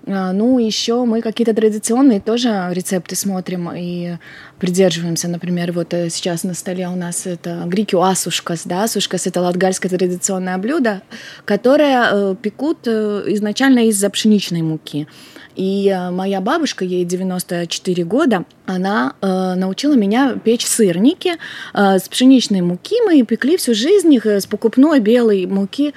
А, 0.06 0.34
ну, 0.34 0.60
еще 0.60 1.06
мы 1.06 1.22
какие-то 1.22 1.54
традиционные 1.54 2.20
тоже 2.20 2.70
рецепты 2.72 3.16
смотрим 3.16 3.72
и 3.74 4.18
придерживаемся. 4.60 5.28
Например, 5.28 5.72
вот 5.72 5.94
э, 5.94 6.10
сейчас 6.10 6.44
на 6.44 6.54
столе 6.54 6.88
у 6.88 6.96
нас 6.96 7.26
это 7.26 7.64
грики 7.66 7.96
асушкас. 7.96 8.64
Да? 8.66 8.84
Асушкас– 8.84 9.28
это 9.28 9.42
латгальское 9.42 9.90
традиционное 9.90 10.58
блюдо, 10.58 11.02
которое 11.46 12.10
э, 12.12 12.36
пекут 12.42 12.80
э, 12.86 13.24
изначально 13.28 13.88
из-за 13.88 14.10
пшеничной 14.10 14.62
муки. 14.62 15.08
И 15.56 15.96
моя 16.12 16.42
бабушка, 16.42 16.84
ей 16.84 17.06
94 17.06 18.04
года, 18.04 18.44
она 18.66 19.14
э, 19.22 19.54
научила 19.56 19.94
меня 19.94 20.36
печь 20.44 20.66
сырники 20.66 21.34
э, 21.74 22.00
с 22.00 22.10
пшеничной 22.10 22.62
муки. 22.62 22.96
Мы 23.06 23.22
пекли 23.24 23.58
всю 23.58 23.74
жизнь 23.76 24.14
их 24.14 24.26
с 24.26 24.48
покупной 24.48 25.00
белой 25.00 25.46
муки 25.46 25.94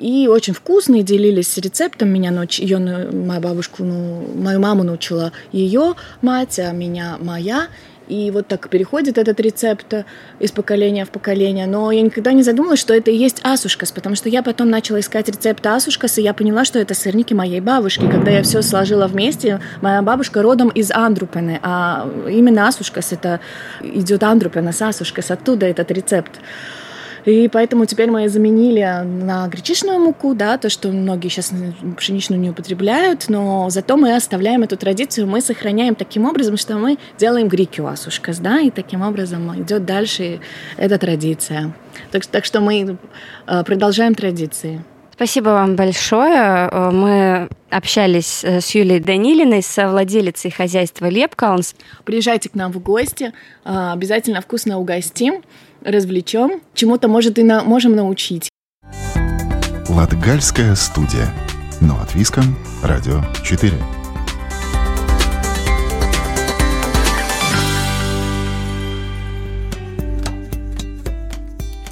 и 0.00 0.28
очень 0.28 0.54
вкусные, 0.54 1.02
делились 1.02 1.56
рецептом. 1.58 2.08
Меня 2.08 2.30
науч... 2.30 2.58
ее, 2.58 2.78
моя 2.78 3.40
бабушку, 3.40 3.84
ну, 3.84 4.24
мою 4.34 4.58
маму 4.58 4.82
научила 4.82 5.32
ее 5.52 5.94
мать, 6.22 6.58
а 6.58 6.72
меня 6.72 7.18
моя. 7.20 7.68
И 8.08 8.32
вот 8.32 8.48
так 8.48 8.68
переходит 8.68 9.18
этот 9.18 9.38
рецепт 9.38 9.94
из 10.40 10.50
поколения 10.50 11.04
в 11.04 11.10
поколение. 11.10 11.66
Но 11.66 11.92
я 11.92 12.02
никогда 12.02 12.32
не 12.32 12.42
задумывалась, 12.42 12.80
что 12.80 12.92
это 12.92 13.12
и 13.12 13.16
есть 13.16 13.40
асушкас, 13.44 13.92
потому 13.92 14.16
что 14.16 14.28
я 14.28 14.42
потом 14.42 14.68
начала 14.68 14.98
искать 14.98 15.28
рецепт 15.28 15.64
асушкас, 15.64 16.18
и 16.18 16.22
я 16.22 16.34
поняла, 16.34 16.64
что 16.64 16.80
это 16.80 16.94
сырники 16.94 17.34
моей 17.34 17.60
бабушки. 17.60 18.08
Когда 18.10 18.32
я 18.32 18.42
все 18.42 18.62
сложила 18.62 19.06
вместе, 19.06 19.60
моя 19.80 20.02
бабушка 20.02 20.42
родом 20.42 20.70
из 20.70 20.90
Андрупены, 20.90 21.60
а 21.62 22.10
именно 22.28 22.66
асушкас 22.66 23.12
это 23.12 23.38
идет 23.80 24.24
Андрупена 24.24 24.72
с 24.72 24.82
асушкас, 24.82 25.30
оттуда 25.30 25.66
этот 25.66 25.92
рецепт. 25.92 26.40
И 27.24 27.48
поэтому 27.48 27.86
теперь 27.86 28.10
мы 28.10 28.28
заменили 28.28 29.02
на 29.04 29.46
гречишную 29.48 29.98
муку, 29.98 30.34
да, 30.34 30.58
то, 30.58 30.70
что 30.70 30.88
многие 30.88 31.28
сейчас 31.28 31.52
пшеничную 31.96 32.40
не 32.40 32.50
употребляют, 32.50 33.26
но 33.28 33.68
зато 33.70 33.96
мы 33.96 34.14
оставляем 34.14 34.62
эту 34.62 34.76
традицию, 34.76 35.26
мы 35.26 35.40
сохраняем 35.40 35.94
таким 35.94 36.24
образом, 36.24 36.56
что 36.56 36.74
мы 36.76 36.98
делаем 37.18 37.48
грикю 37.48 37.86
асушкас, 37.86 38.38
да, 38.38 38.60
и 38.60 38.70
таким 38.70 39.02
образом 39.02 39.62
идет 39.62 39.84
дальше 39.84 40.40
эта 40.76 40.98
традиция. 40.98 41.72
Так, 42.10 42.26
так 42.26 42.44
что 42.44 42.60
мы 42.60 42.96
э, 43.46 43.64
продолжаем 43.64 44.14
традиции. 44.14 44.82
Спасибо 45.12 45.50
вам 45.50 45.76
большое. 45.76 46.68
Э, 46.70 46.90
мы 46.90 47.48
общались 47.68 48.42
э, 48.42 48.60
с 48.60 48.74
Юлией 48.74 49.00
Данилиной, 49.00 49.62
совладелицей 49.62 50.50
хозяйства 50.50 51.08
Лепкаунс. 51.08 51.74
Приезжайте 52.04 52.48
к 52.48 52.54
нам 52.54 52.72
в 52.72 52.78
гости, 52.80 53.32
обязательно 53.64 54.40
вкусно 54.40 54.78
угостим 54.78 55.42
развлечем, 55.84 56.60
чему-то, 56.74 57.08
может, 57.08 57.38
и 57.38 57.42
на, 57.42 57.62
можем 57.62 57.94
научить. 57.94 58.50
Латгальская 59.88 60.74
студия. 60.76 61.28
Но 61.80 62.00
от 62.00 62.14
Виском. 62.14 62.56
Радио 62.82 63.22
4. 63.44 63.72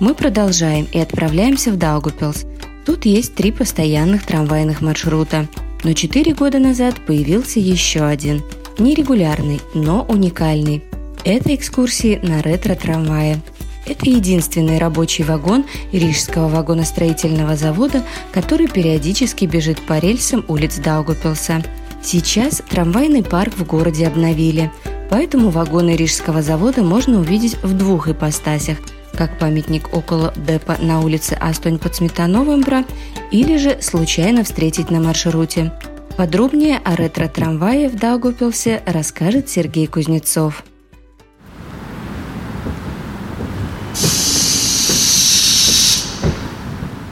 Мы 0.00 0.14
продолжаем 0.14 0.86
и 0.92 1.00
отправляемся 1.00 1.72
в 1.72 1.76
Даугупилс. 1.76 2.44
Тут 2.86 3.04
есть 3.04 3.34
три 3.34 3.50
постоянных 3.50 4.24
трамвайных 4.24 4.80
маршрута. 4.80 5.48
Но 5.82 5.92
четыре 5.92 6.34
года 6.34 6.60
назад 6.60 6.94
появился 7.04 7.58
еще 7.58 8.04
один. 8.04 8.42
Нерегулярный, 8.78 9.60
но 9.74 10.04
уникальный. 10.04 10.84
Это 11.24 11.52
экскурсии 11.54 12.20
на 12.22 12.42
ретро-трамвае– 12.42 13.40
это 13.88 14.08
единственный 14.08 14.78
рабочий 14.78 15.24
вагон 15.24 15.64
Рижского 15.92 16.48
вагоностроительного 16.48 17.56
завода, 17.56 18.04
который 18.32 18.68
периодически 18.68 19.44
бежит 19.46 19.80
по 19.80 19.98
рельсам 19.98 20.44
улиц 20.48 20.76
Даугупилса. 20.76 21.62
Сейчас 22.02 22.62
трамвайный 22.68 23.24
парк 23.24 23.54
в 23.56 23.64
городе 23.66 24.06
обновили, 24.06 24.70
поэтому 25.10 25.50
вагоны 25.50 25.96
Рижского 25.96 26.42
завода 26.42 26.82
можно 26.82 27.18
увидеть 27.18 27.56
в 27.62 27.76
двух 27.76 28.08
ипостасях– 28.08 28.78
как 29.18 29.36
памятник 29.36 29.92
около 29.92 30.32
депо 30.36 30.74
на 30.78 31.00
улице 31.00 31.36
Астонь 31.40 31.78
под 31.78 31.96
Сметановым 31.96 32.60
бра, 32.60 32.84
или 33.32 33.56
же 33.56 33.78
случайно 33.82 34.44
встретить 34.44 34.90
на 34.90 35.00
маршруте. 35.00 35.72
Подробнее 36.16 36.80
о 36.84 36.94
ретро-трамвае 36.94 37.88
в 37.88 37.96
Даугупилсе 37.96 38.82
расскажет 38.86 39.48
Сергей 39.48 39.88
Кузнецов. 39.88 40.64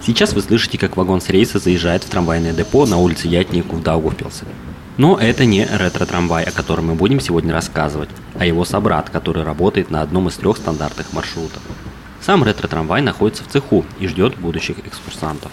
Сейчас 0.07 0.35
вы 0.35 0.41
слышите, 0.41 0.79
как 0.79 0.97
вагон 0.97 1.21
с 1.21 1.31
рейса 1.31 1.59
заезжает 1.59 2.05
в 2.05 2.09
трамвайное 2.09 2.53
депо 2.53 2.87
на 2.87 2.97
улице 2.97 3.27
Ятнику 3.27 3.75
в 3.75 3.83
Даугавпилсе. 3.83 4.45
Но 4.99 5.19
это 5.19 5.45
не 5.45 5.67
ретро-трамвай, 5.67 6.45
о 6.45 6.53
котором 6.53 6.87
мы 6.87 6.95
будем 6.95 7.19
сегодня 7.19 7.53
рассказывать, 7.53 8.09
а 8.39 8.47
его 8.47 8.65
собрат, 8.65 9.11
который 9.11 9.43
работает 9.43 9.91
на 9.91 10.03
одном 10.03 10.29
из 10.29 10.37
трех 10.37 10.59
стандартных 10.59 11.13
маршрутов. 11.13 11.61
Сам 12.21 12.45
ретро-трамвай 12.45 13.03
находится 13.03 13.43
в 13.43 13.49
цеху 13.49 13.85
и 13.99 14.07
ждет 14.07 14.39
будущих 14.39 14.79
экскурсантов. 14.87 15.51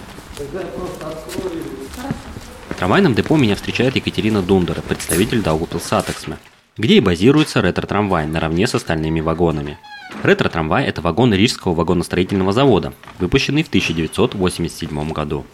трамвайном 2.77 3.15
депо 3.15 3.35
меня 3.37 3.55
встречает 3.55 3.95
Екатерина 3.95 4.43
Дундера, 4.43 4.81
представитель 4.81 5.41
Даугупилсатексме, 5.41 6.37
где 6.77 6.97
и 6.97 6.99
базируется 6.99 7.59
ретро-трамвай 7.59 8.27
наравне 8.27 8.67
с 8.67 8.75
остальными 8.75 9.19
вагонами. 9.19 9.79
Ретро-трамвай– 10.23 10.85
это 10.87 11.01
вагон 11.01 11.33
Рижского 11.33 11.73
вагоностроительного 11.73 12.53
завода, 12.53 12.93
выпущенный 13.19 13.61
в 13.63 13.67
1987 13.67 15.11
году. 15.11 15.45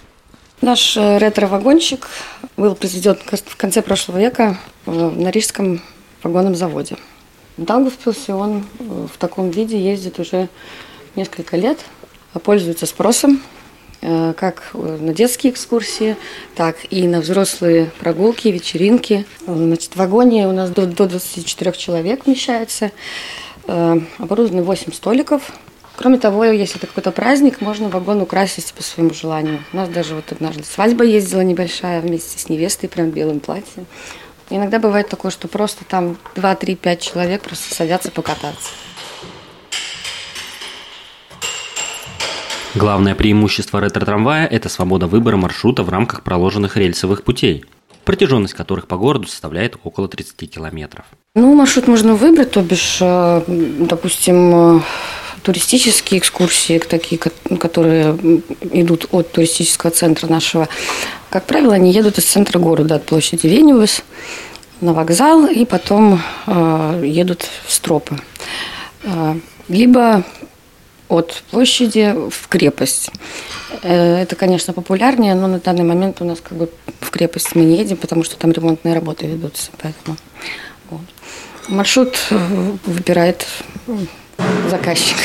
Наш 0.61 0.95
э, 0.95 1.17
ретро-вагончик 1.17 2.07
был 2.55 2.75
произведен 2.75 3.17
в 3.31 3.55
конце 3.55 3.81
прошлого 3.81 4.19
века 4.19 4.59
на 4.85 5.31
Рижском 5.31 5.81
вагонном 6.21 6.53
заводе. 6.53 6.97
В 7.57 7.65
Даугавпилсе 7.65 8.33
он 8.33 8.63
э, 8.79 9.07
в 9.11 9.17
таком 9.17 9.49
виде 9.49 9.81
ездит 9.81 10.19
уже 10.19 10.49
несколько 11.15 11.57
лет, 11.57 11.79
пользуется 12.43 12.85
спросом 12.85 13.41
э, 14.01 14.33
как 14.37 14.69
на 14.73 15.13
детские 15.15 15.51
экскурсии, 15.51 16.15
так 16.53 16.75
и 16.91 17.07
на 17.07 17.21
взрослые 17.21 17.91
прогулки, 17.99 18.49
вечеринки. 18.49 19.25
Значит, 19.47 19.93
в 19.93 19.95
вагоне 19.95 20.47
у 20.47 20.51
нас 20.51 20.69
до 20.69 20.85
24 20.85 21.71
человек 21.71 22.27
вмещается. 22.27 22.91
Оборудованы 24.17 24.63
8 24.63 24.91
столиков, 24.93 25.51
Кроме 25.99 26.17
того, 26.17 26.45
если 26.45 26.77
это 26.77 26.87
какой-то 26.87 27.11
праздник, 27.11 27.59
можно 27.59 27.89
вагон 27.89 28.21
украсить 28.21 28.73
по 28.73 28.81
своему 28.81 29.13
желанию. 29.13 29.59
У 29.73 29.75
нас 29.75 29.89
даже 29.89 30.15
вот 30.15 30.31
однажды 30.31 30.63
свадьба 30.63 31.03
ездила 31.03 31.41
небольшая 31.41 31.99
вместе 31.99 32.39
с 32.39 32.47
невестой, 32.47 32.87
прям 32.87 33.11
в 33.11 33.13
белом 33.13 33.41
платье. 33.41 33.83
Иногда 34.49 34.79
бывает 34.79 35.09
такое, 35.09 35.29
что 35.29 35.49
просто 35.49 35.83
там 35.83 36.15
2, 36.35 36.55
3, 36.55 36.75
5 36.77 37.01
человек 37.01 37.41
просто 37.41 37.75
садятся 37.75 38.11
покататься. 38.11 38.69
Главное 42.75 43.13
преимущество 43.13 43.81
ретро-трамвая– 43.81 44.47
это 44.47 44.69
свобода 44.69 45.05
выбора 45.07 45.35
маршрута 45.35 45.83
в 45.83 45.89
рамках 45.89 46.23
проложенных 46.23 46.77
рельсовых 46.77 47.25
путей, 47.25 47.65
протяженность 48.09 48.55
которых 48.55 48.87
по 48.87 48.97
городу 48.97 49.27
составляет 49.27 49.77
около 49.83 50.07
30 50.07 50.49
километров. 50.49 51.05
Ну, 51.35 51.53
маршрут 51.53 51.87
можно 51.87 52.15
выбрать, 52.15 52.49
то 52.49 52.63
бишь, 52.63 52.97
э, 52.99 53.43
допустим, 53.47 54.77
э, 54.77 54.81
туристические 55.43 56.19
экскурсии, 56.19 56.79
такие, 56.79 57.21
которые 57.59 58.15
идут 58.71 59.05
от 59.11 59.31
туристического 59.31 59.91
центра 59.91 60.25
нашего, 60.25 60.67
как 61.29 61.45
правило, 61.45 61.75
они 61.75 61.91
едут 61.91 62.17
из 62.17 62.25
центра 62.25 62.57
города, 62.57 62.95
от 62.95 63.05
площади 63.05 63.45
Вениус 63.45 64.01
на 64.81 64.93
вокзал 64.93 65.45
и 65.45 65.63
потом 65.65 66.19
э, 66.47 67.03
едут 67.05 67.47
в 67.67 67.71
Стропы. 67.71 68.17
Э, 69.03 69.35
либо 69.67 70.23
от 71.09 71.43
площади 71.51 72.15
в 72.31 72.47
крепость. 72.47 73.11
Э, 73.83 74.17
это, 74.17 74.35
конечно, 74.35 74.73
популярнее, 74.73 75.35
но 75.35 75.47
на 75.47 75.59
данный 75.59 75.83
момент 75.83 76.21
у 76.21 76.25
нас 76.25 76.41
как 76.41 76.57
бы 76.57 76.69
в 76.99 77.09
крепость 77.09 77.55
мы 77.55 77.63
не 77.63 77.77
едем, 77.77 77.97
потому 77.97 78.23
что 78.23 78.37
там 78.37 78.51
ремонтные 78.51 78.93
работы 78.93 79.27
ведутся. 79.27 79.71
Поэтому 79.81 80.17
вот. 80.89 81.01
маршрут 81.67 82.17
э, 82.31 82.71
выбирает 82.85 83.45
заказчик. 84.69 85.17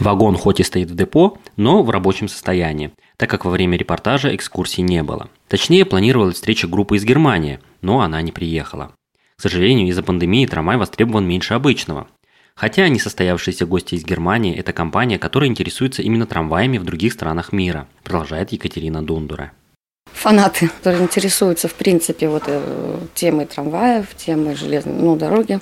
Вагон 0.00 0.36
хоть 0.36 0.60
и 0.60 0.64
стоит 0.64 0.90
в 0.90 0.96
депо, 0.96 1.38
но 1.56 1.82
в 1.82 1.90
рабочем 1.90 2.28
состоянии, 2.28 2.90
так 3.16 3.30
как 3.30 3.44
во 3.44 3.50
время 3.50 3.78
репортажа 3.78 4.34
экскурсий 4.34 4.82
не 4.82 5.02
было. 5.02 5.28
Точнее, 5.48 5.84
планировалась 5.84 6.34
встреча 6.34 6.66
группы 6.66 6.96
из 6.96 7.04
Германии, 7.04 7.60
но 7.80 8.00
она 8.00 8.20
не 8.22 8.32
приехала. 8.32 8.92
К 9.36 9.42
сожалению, 9.42 9.88
из-за 9.88 10.02
пандемии 10.02 10.46
трамвай 10.46 10.76
востребован 10.76 11.26
меньше 11.26 11.54
обычного. 11.54 12.08
Хотя 12.56 12.88
несостоявшиеся 12.88 13.66
гости 13.66 13.96
из 13.96 14.04
Германии– 14.04 14.56
это 14.56 14.72
компания, 14.72 15.18
которая 15.18 15.50
интересуется 15.50 16.02
именно 16.02 16.26
трамваями 16.26 16.78
в 16.78 16.84
других 16.84 17.12
странах 17.12 17.52
мира, 17.52 17.88
продолжает 18.02 18.52
Екатерина 18.52 19.02
Дундура 19.02 19.52
фанаты, 20.24 20.68
которые 20.68 21.02
интересуются, 21.02 21.68
в 21.68 21.74
принципе, 21.74 22.28
вот 22.28 22.44
э, 22.46 22.98
темой 23.14 23.44
трамваев, 23.44 24.06
темой 24.16 24.54
железной 24.54 24.94
ну, 24.94 25.16
дороги. 25.16 25.60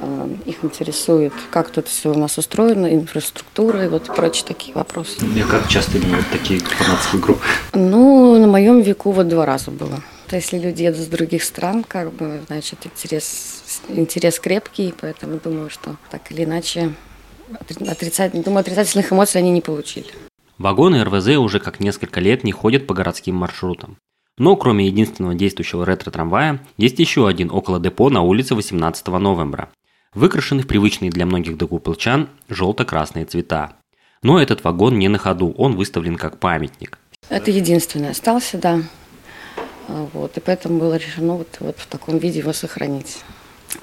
Э, 0.00 0.28
их 0.44 0.56
интересует, 0.62 1.32
как 1.50 1.70
тут 1.70 1.88
все 1.88 2.12
у 2.12 2.18
нас 2.18 2.36
устроено, 2.36 2.94
инфраструктура 2.94 3.84
и 3.84 3.88
вот 3.88 4.04
прочие 4.14 4.44
такие 4.46 4.74
вопросы. 4.74 5.24
И 5.24 5.42
как 5.42 5.68
часто 5.68 5.98
вот 5.98 6.26
такие 6.30 6.60
фанатские 6.60 7.22
группы? 7.22 7.42
Ну, 7.72 8.38
на 8.38 8.46
моем 8.46 8.82
веку 8.82 9.12
вот 9.12 9.28
два 9.28 9.46
раза 9.46 9.70
было. 9.70 10.02
То 10.28 10.36
если 10.36 10.58
люди 10.58 10.82
едут 10.82 11.00
с 11.00 11.06
других 11.06 11.44
стран, 11.44 11.84
как 11.84 12.12
бы, 12.12 12.40
значит, 12.46 12.84
интерес, 12.84 13.80
интерес 13.88 14.40
крепкий, 14.40 14.92
поэтому 15.00 15.38
думаю, 15.38 15.70
что 15.70 15.96
так 16.10 16.32
или 16.32 16.44
иначе 16.44 16.94
отрицательных, 17.54 18.44
думаю, 18.44 18.60
отрицательных 18.60 19.12
эмоций 19.12 19.40
они 19.40 19.50
не 19.50 19.60
получили. 19.60 20.08
Вагоны 20.58 21.04
РВЗ 21.04 21.36
уже 21.36 21.60
как 21.60 21.80
несколько 21.80 22.18
лет 22.20 22.42
не 22.42 22.50
ходят 22.50 22.86
по 22.86 22.94
городским 22.94 23.36
маршрутам. 23.36 23.98
Но 24.38 24.56
кроме 24.56 24.86
единственного 24.86 25.34
действующего 25.34 25.86
ретро-трамвая, 25.86 26.60
есть 26.76 26.98
еще 26.98 27.28
один 27.28 27.50
около 27.50 27.78
депо 27.78 28.10
на 28.10 28.22
улице 28.22 28.54
18 28.54 29.06
новembra, 29.06 29.68
выкрашенный 30.12 30.62
в 30.62 30.66
привычные 30.66 31.10
для 31.10 31.24
многих 31.24 31.56
докупылчан 31.56 32.28
желто-красные 32.48 33.26
цвета. 33.26 33.76
Но 34.22 34.40
этот 34.40 34.64
вагон 34.64 34.98
не 34.98 35.08
на 35.08 35.18
ходу, 35.18 35.54
он 35.56 35.76
выставлен 35.76 36.16
как 36.16 36.38
памятник. 36.38 36.98
Это 37.28 37.50
единственный 37.50 38.10
остался, 38.10 38.58
да. 38.58 38.82
Вот, 39.88 40.36
и 40.36 40.40
поэтому 40.40 40.78
было 40.78 40.94
решено 40.94 41.34
вот, 41.34 41.48
вот 41.60 41.76
в 41.78 41.86
таком 41.86 42.18
виде 42.18 42.40
его 42.40 42.52
сохранить. 42.52 43.18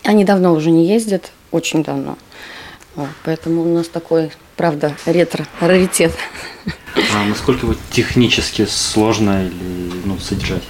Они 0.03 0.25
давно 0.25 0.53
уже 0.53 0.71
не 0.71 0.87
ездят, 0.87 1.31
очень 1.51 1.83
давно. 1.83 2.17
Вот, 2.95 3.09
поэтому 3.23 3.61
у 3.61 3.73
нас 3.73 3.87
такой 3.87 4.31
правда, 4.55 4.95
ретро-раритет. 5.05 6.13
А 7.13 7.25
насколько 7.25 7.65
его 7.65 7.75
технически 7.91 8.65
сложно 8.65 9.45
или, 9.45 10.01
ну, 10.05 10.17
содержать? 10.19 10.63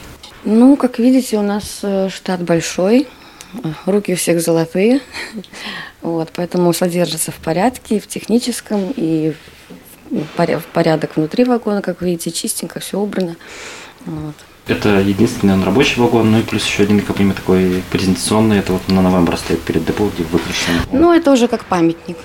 Ну, 0.46 0.76
как 0.78 1.00
видите, 1.00 1.38
у 1.38 1.42
нас 1.42 1.80
э, 1.84 2.10
штат 2.10 2.42
большой, 2.42 3.08
руки 3.86 4.14
у 4.14 4.16
всех 4.16 4.42
золотые, 4.42 5.02
вот, 6.02 6.32
поэтому 6.34 6.74
содержится 6.74 7.32
в 7.32 7.36
порядке, 7.36 7.98
и 7.98 8.00
в 8.00 8.08
техническом, 8.08 8.94
и 8.96 9.34
в 10.10 10.66
порядок 10.74 11.16
внутри 11.16 11.44
вагона, 11.44 11.82
как 11.82 12.02
видите, 12.02 12.32
чистенько, 12.32 12.80
все 12.80 13.00
убрано. 13.00 13.36
Вот. 14.06 14.36
Это 14.66 15.02
единственный 15.02 15.56
он 15.56 15.64
рабочий 15.64 16.00
вагон, 16.00 16.32
ну 16.32 16.40
и 16.40 16.44
плюс 16.44 16.66
еще 16.66 16.84
один 16.84 17.02
как 17.02 17.18
такой 17.36 17.84
презентационный, 17.92 18.60
это 18.60 18.74
вот 18.74 18.88
на 18.88 19.02
новембр 19.02 19.36
стоит 19.36 19.62
перед 19.62 19.86
депо, 19.86 20.10
где 20.14 20.24
выкрашен. 20.24 20.74
Ну, 20.92 21.14
это 21.14 21.32
уже 21.32 21.50
как 21.50 21.66
памятник. 21.66 22.18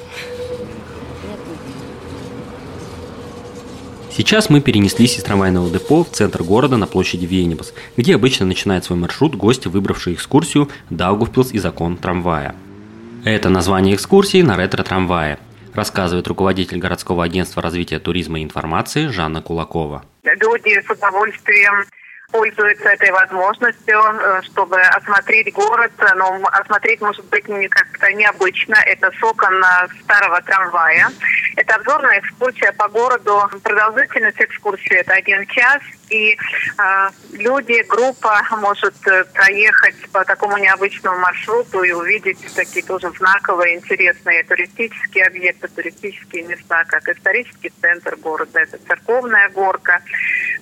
Сейчас 4.13 4.51
мы 4.51 4.61
перенеслись 4.61 5.17
из 5.17 5.23
трамвайного 5.23 5.71
депо 5.71 6.05
в 6.05 6.11
центр 6.11 6.43
города 6.43 6.77
на 6.77 6.87
площади 6.87 7.25
Венибас, 7.25 7.73
где 7.97 8.15
обычно 8.15 8.47
начинает 8.47 8.85
свой 8.85 8.99
маршрут 8.99 9.35
гости, 9.35 9.69
выбравшие 9.69 10.15
экскурсию 10.15 10.69
Даугавпилс 10.91 11.53
и 11.53 11.59
закон 11.59 11.97
трамвая. 11.97 12.55
Это 13.25 13.49
название 13.49 13.97
экскурсии 13.97 14.43
на 14.43 14.57
ретро-трамвае, 14.57 15.39
рассказывает 15.75 16.27
руководитель 16.29 16.79
городского 16.79 17.25
агентства 17.25 17.63
развития 17.63 17.99
туризма 17.99 18.41
и 18.41 18.45
информации 18.45 19.09
Жанна 19.09 19.43
Кулакова. 19.43 20.05
Люди 20.25 20.81
с 20.85 20.91
удовольствием 20.91 21.85
пользуются 22.31 22.89
этой 22.91 23.11
возможностью, 23.11 23.99
э, 23.99 24.43
чтобы 24.43 24.81
осмотреть 24.81 25.53
город. 25.53 25.93
Но 26.17 26.41
осмотреть, 26.53 27.01
может 27.01 27.25
быть, 27.27 27.49
не 27.49 27.69
как-то 27.69 28.13
необычно. 28.13 28.77
Это 28.87 29.11
с 29.11 29.23
окон 29.23 29.63
старого 30.03 30.41
трамвая. 30.43 31.09
Это 31.57 31.75
обзорная 31.75 32.21
экскурсия 32.21 32.73
по 32.73 32.89
городу. 32.89 33.43
Продолжительность 33.63 34.41
экскурсии– 34.41 34.97
это 35.01 35.15
один 35.15 35.47
час. 35.47 35.83
И 36.11 36.33
э, 36.33 37.11
люди, 37.33 37.83
группа 37.89 38.41
может 38.61 38.95
э, 39.07 39.25
проехать 39.35 39.97
по 40.13 40.25
такому 40.25 40.57
необычному 40.57 41.19
маршруту 41.19 41.83
и 41.83 41.93
увидеть 41.93 42.39
такие 42.55 42.85
тоже 42.85 43.11
знаковые, 43.19 43.77
интересные 43.77 44.43
туристические 44.45 45.27
объекты, 45.27 45.69
туристические 45.69 46.45
места, 46.45 46.85
как 46.87 47.09
исторический 47.09 47.73
центр 47.81 48.17
города, 48.17 48.61
это 48.61 48.79
церковная 48.87 49.51
горка. 49.51 50.03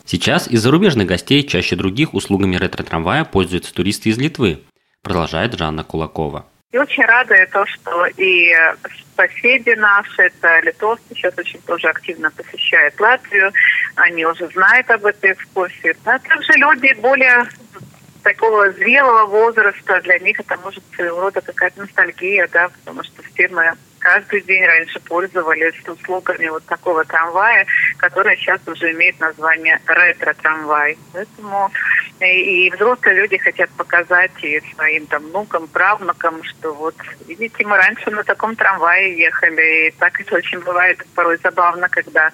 Сейчас 0.04 0.48
из 0.48 0.62
зарубежных 0.62 1.06
гостей 1.06 1.42
чаще 1.46 1.76
других 1.76 2.14
услугами 2.14 2.56
ретро-трамвая 2.56 3.24
пользуются 3.24 3.72
туристы 3.72 4.09
из 4.09 4.18
Литвы, 4.18 4.62
продолжает 5.02 5.56
Жанна 5.56 5.85
Кулакова. 5.85 6.46
И 6.76 6.78
очень 6.78 7.06
рада 7.06 7.34
то, 7.50 7.64
что 7.64 8.04
и 8.18 8.54
соседи 9.16 9.70
наши, 9.70 10.24
это 10.24 10.60
литовцы, 10.60 11.04
сейчас 11.08 11.32
очень 11.38 11.58
тоже 11.62 11.88
активно 11.88 12.30
посещают 12.30 13.00
Латвию, 13.00 13.50
они 13.94 14.26
уже 14.26 14.46
знают 14.48 14.90
об 14.90 15.06
этой 15.06 15.32
экскурсии. 15.32 15.96
А 16.04 16.18
также 16.18 16.52
люди 16.56 16.92
более 17.00 17.48
такого 18.22 18.70
зрелого 18.72 19.24
возраста, 19.24 20.02
для 20.02 20.18
них 20.18 20.38
это 20.38 20.58
может 20.58 20.84
своего 20.94 21.18
рода 21.22 21.40
какая-то 21.40 21.80
ностальгия, 21.80 22.46
да, 22.52 22.68
потому 22.68 23.02
что 23.04 23.22
все 23.22 23.48
мы 23.48 23.72
каждый 24.07 24.40
день 24.42 24.64
раньше 24.64 25.01
пользовались 25.01 25.75
услугами 25.88 26.47
вот 26.47 26.64
такого 26.66 27.05
трамвая, 27.05 27.66
который 27.97 28.37
сейчас 28.37 28.61
уже 28.69 28.92
имеет 28.92 29.19
название 29.19 29.81
ретро-трамвай. 29.85 30.97
Поэтому 31.12 31.73
и, 32.21 32.66
и 32.66 32.71
взрослые 32.71 33.16
люди 33.16 33.37
хотят 33.37 33.69
показать 33.71 34.31
и 34.42 34.62
своим 34.75 35.07
там 35.07 35.25
внукам, 35.25 35.66
правнукам, 35.66 36.45
что 36.45 36.73
вот, 36.73 36.95
видите, 37.27 37.66
мы 37.66 37.77
раньше 37.77 38.12
на 38.12 38.23
таком 38.23 38.55
трамвае 38.55 39.19
ехали, 39.19 39.88
и 39.88 39.90
так 39.99 40.21
это 40.21 40.37
очень 40.37 40.61
бывает 40.61 41.05
порой 41.16 41.38
забавно, 41.42 41.88
когда 41.88 42.31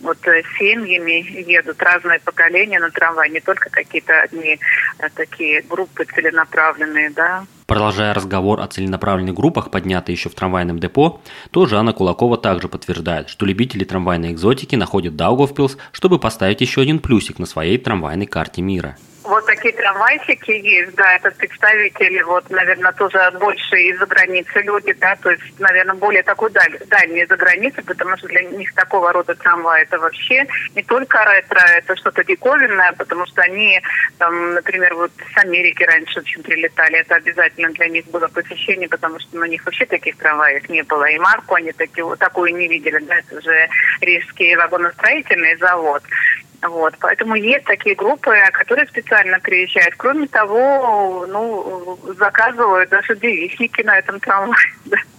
вот 0.00 0.26
э, 0.26 0.42
семьями 0.58 1.22
едут 1.42 1.82
разные 1.82 2.20
поколения 2.20 2.80
на 2.80 2.90
трамвай, 2.90 3.28
не 3.28 3.40
только 3.40 3.68
какие-то 3.68 4.22
одни 4.22 4.58
а 4.98 5.10
такие 5.10 5.60
группы 5.68 6.06
целенаправленные, 6.06 7.10
да. 7.10 7.44
Продолжая 7.70 8.12
разговор 8.14 8.60
о 8.60 8.66
целенаправленных 8.66 9.32
группах, 9.32 9.70
поднятые 9.70 10.14
еще 10.14 10.28
в 10.28 10.34
трамвайном 10.34 10.80
депо, 10.80 11.20
то 11.52 11.66
Жанна 11.66 11.92
Кулакова 11.92 12.36
также 12.36 12.66
подтверждает, 12.66 13.28
что 13.28 13.46
любители 13.46 13.84
трамвайной 13.84 14.32
экзотики 14.32 14.74
находят 14.74 15.14
Даугавпилс, 15.14 15.76
чтобы 15.92 16.18
поставить 16.18 16.60
еще 16.60 16.80
один 16.80 16.98
плюсик 16.98 17.38
на 17.38 17.46
своей 17.46 17.78
трамвайной 17.78 18.26
карте 18.26 18.60
мира. 18.60 18.96
Вот 19.30 19.46
такие 19.46 19.72
трамвайчики 19.74 20.50
есть, 20.50 20.96
да, 20.96 21.14
это 21.14 21.30
представители, 21.30 22.20
вот, 22.22 22.50
наверное, 22.50 22.90
тоже 22.90 23.30
больше 23.38 23.76
из-за 23.76 24.04
границы 24.04 24.60
люди, 24.62 24.92
да, 24.94 25.14
то 25.14 25.30
есть, 25.30 25.60
наверное, 25.60 25.94
более 25.94 26.24
такой 26.24 26.50
даль, 26.50 26.76
дальние 26.88 27.22
из-за 27.22 27.36
границы, 27.36 27.80
потому 27.82 28.16
что 28.16 28.26
для 28.26 28.42
них 28.42 28.74
такого 28.74 29.12
рода 29.12 29.36
трамвай 29.36 29.82
это 29.82 30.00
вообще 30.00 30.44
не 30.74 30.82
только 30.82 31.24
ретро, 31.24 31.60
это 31.60 31.94
что-то 31.94 32.24
диковинное, 32.24 32.90
потому 32.98 33.24
что 33.26 33.42
они, 33.42 33.80
там, 34.18 34.54
например, 34.54 34.96
вот 34.96 35.12
с 35.32 35.38
Америки 35.44 35.84
раньше 35.84 36.18
очень 36.18 36.42
прилетали, 36.42 36.98
это 36.98 37.14
обязательно 37.14 37.70
для 37.70 37.86
них 37.86 38.06
было 38.06 38.26
посещение, 38.26 38.88
потому 38.88 39.20
что 39.20 39.36
на 39.36 39.44
них 39.44 39.64
вообще 39.64 39.86
таких 39.86 40.16
трамваев 40.16 40.68
не 40.68 40.82
было, 40.82 41.04
и 41.04 41.20
марку 41.20 41.54
они 41.54 41.70
таки, 41.70 42.02
вот, 42.02 42.18
такую 42.18 42.52
не 42.56 42.66
видели, 42.66 42.98
да, 43.04 43.18
это 43.18 43.38
уже 43.38 43.68
Рижский 44.00 44.56
вагоностроительный 44.56 45.56
завод. 45.58 46.02
Вот, 46.62 46.94
поэтому 47.00 47.36
есть 47.36 47.64
такие 47.64 47.94
группы, 47.94 48.34
которые 48.52 48.86
специально 48.86 49.40
приезжают. 49.40 49.94
Кроме 49.96 50.26
того, 50.26 51.26
ну, 51.26 51.98
заказывают 52.18 52.90
даже 52.90 53.16
девичники 53.16 53.82
на 53.82 53.98
этом 53.98 54.20
трамвае. 54.20 54.56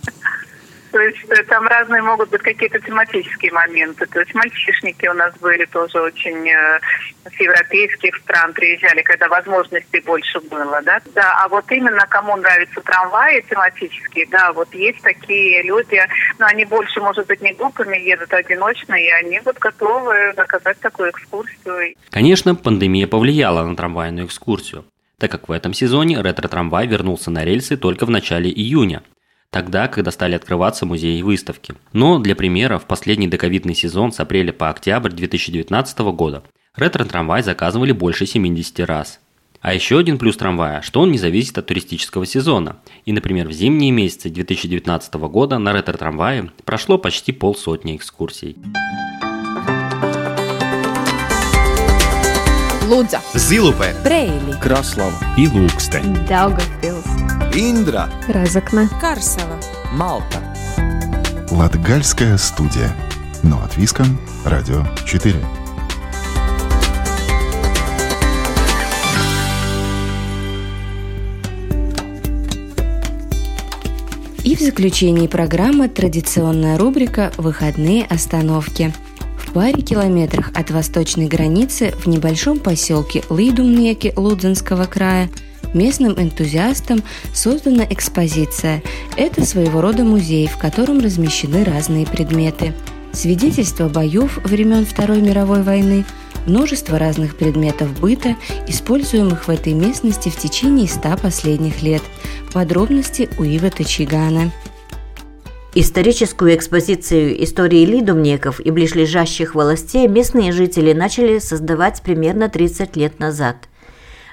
То 0.92 1.00
есть 1.00 1.20
э, 1.30 1.44
там 1.44 1.68
разные 1.68 2.02
могут 2.02 2.30
быть 2.30 2.42
какие-то 2.42 2.80
тематические 2.80 3.52
моменты. 3.54 4.06
То 4.08 4.20
есть 4.20 4.34
мальчишники 4.34 5.08
у 5.08 5.14
нас 5.14 5.34
были 5.40 5.66
тоже 5.66 6.02
очень 6.02 6.50
э, 6.50 6.80
с 7.30 7.40
европейских 7.40 8.16
стран 8.18 8.54
приезжали, 8.54 9.02
когда 9.02 9.28
возможностей 9.30 10.02
больше 10.02 10.40
было, 10.42 10.82
да. 10.84 11.00
Да, 11.16 11.44
а 11.44 11.48
вот 11.48 11.72
именно 11.72 12.06
кому 12.10 12.36
нравятся 12.36 12.82
трамваи 12.82 13.44
тематические, 13.50 14.28
да, 14.30 14.52
вот 14.52 14.74
есть 14.74 15.02
такие 15.02 15.64
люди, 15.64 16.02
но 16.40 16.48
они 16.48 16.66
больше, 16.66 17.00
может 17.00 17.26
быть, 17.28 17.42
не 17.42 17.54
группами 17.54 17.98
едут, 17.98 18.34
а 18.34 18.38
одиночно, 18.38 18.94
и 18.96 19.08
они 19.10 19.40
вот 19.46 19.58
готовы 19.60 20.34
заказать 20.36 20.80
такую 20.80 21.12
экскурсию. 21.12 21.96
Конечно, 22.10 22.56
пандемия 22.56 23.08
повлияла 23.08 23.64
на 23.64 23.76
трамвайную 23.76 24.28
экскурсию 24.28 24.86
так 25.18 25.30
как 25.30 25.50
в 25.50 25.52
этом 25.52 25.72
сезоне 25.72 26.20
ретро-трамвай 26.20 26.88
вернулся 26.88 27.30
на 27.30 27.46
рельсы 27.46 27.78
только 27.78 28.08
в 28.08 28.10
начале 28.10 28.50
июня– 28.50 29.04
тогда, 29.52 29.88
когда 29.88 30.10
стали 30.10 30.34
открываться 30.34 30.86
музеи 30.86 31.20
и 31.20 31.24
выставки. 31.24 31.76
Но, 31.94 32.18
для 32.18 32.36
примера, 32.36 32.80
в 32.80 32.86
последний 32.86 33.28
доковидный 33.28 33.76
сезон 33.76 34.12
с 34.12 34.20
апреля 34.20 34.52
по 34.52 34.70
октябрь 34.70 35.12
2019 35.12 36.00
года 36.00 36.44
ретро-трамвай 36.76 37.44
заказывали 37.44 37.92
больше 37.92 38.26
70 38.26 38.80
раз. 38.82 39.20
А 39.60 39.76
еще 39.76 40.00
один 40.00 40.18
плюс 40.18 40.38
трамвая, 40.38 40.82
что 40.82 41.02
он 41.02 41.12
не 41.12 41.20
зависит 41.20 41.56
от 41.60 41.68
туристического 41.68 42.26
сезона. 42.26 42.78
И, 43.06 43.12
например, 43.12 43.48
в 43.48 43.52
зимние 43.52 43.92
месяцы 43.92 44.30
2019 44.30 45.14
года 45.14 45.60
на 45.60 45.72
ретро-трамвае 45.72 46.50
прошло 46.66 46.98
почти 46.98 47.32
полсотни 47.32 47.96
экскурсий. 47.96 48.58
Лудза, 52.88 53.22
Зилупе, 53.36 53.96
Брейли, 54.04 54.60
Краслава 54.60 55.14
и 55.38 55.48
Лукстен. 55.48 56.26
Даугавпилс, 56.28 57.06
Индра, 57.54 58.10
Разокна, 58.30 58.88
Карсела, 59.02 59.60
Малта. 59.92 60.42
Латгальская 61.52 62.38
студия. 62.38 62.96
Но 63.44 63.62
от 63.62 63.76
Виском. 63.76 64.18
Радио 64.46 64.86
4. 65.06 65.36
И 74.46 74.56
в 74.56 74.60
заключении 74.62 75.28
программы 75.28 75.90
традиционная 75.90 76.78
рубрика 76.78 77.34
«Выходные 77.36 78.06
остановки». 78.06 78.94
В 79.38 79.52
паре 79.52 79.82
километрах 79.82 80.52
от 80.54 80.72
восточной 80.72 81.28
границы 81.28 81.94
в 81.98 82.08
небольшом 82.08 82.60
поселке 82.60 83.24
Лидумнеки 83.30 84.14
Лудзенского 84.16 84.86
края 84.86 85.30
местным 85.74 86.14
энтузиастам 86.20 87.04
создана 87.34 87.86
экспозиция. 87.90 88.84
Это 89.18 89.46
своего 89.46 89.82
рода 89.82 90.04
музей, 90.04 90.48
в 90.48 90.58
котором 90.58 91.00
размещены 91.00 91.64
разные 91.64 92.06
предметы. 92.06 92.74
Свидетельства 93.14 93.90
боев 93.90 94.40
времен 94.44 94.86
Второй 94.86 95.22
мировой 95.22 95.64
войны, 95.64 96.06
множество 96.48 96.98
разных 96.98 97.36
предметов 97.36 98.00
быта, 98.00 98.36
используемых 98.68 99.48
в 99.48 99.50
этой 99.50 99.74
местности 99.74 100.30
в 100.30 100.38
течение 100.38 100.88
ста 100.88 101.18
последних 101.18 101.82
лет. 101.82 102.02
Подробности 102.54 103.30
у 103.38 103.44
Ива 103.44 103.70
Тачигана. 103.70 104.52
Историческую 105.74 106.54
экспозицию 106.56 107.42
истории 107.44 107.86
лидумников 107.86 108.60
и 108.60 108.72
ближлежащих 108.72 109.56
властей 109.56 110.06
местные 110.08 110.52
жители 110.52 110.92
начали 110.92 111.40
создавать 111.40 112.02
примерно 112.02 112.50
30 112.50 112.98
лет 112.98 113.20
назад. 113.20 113.70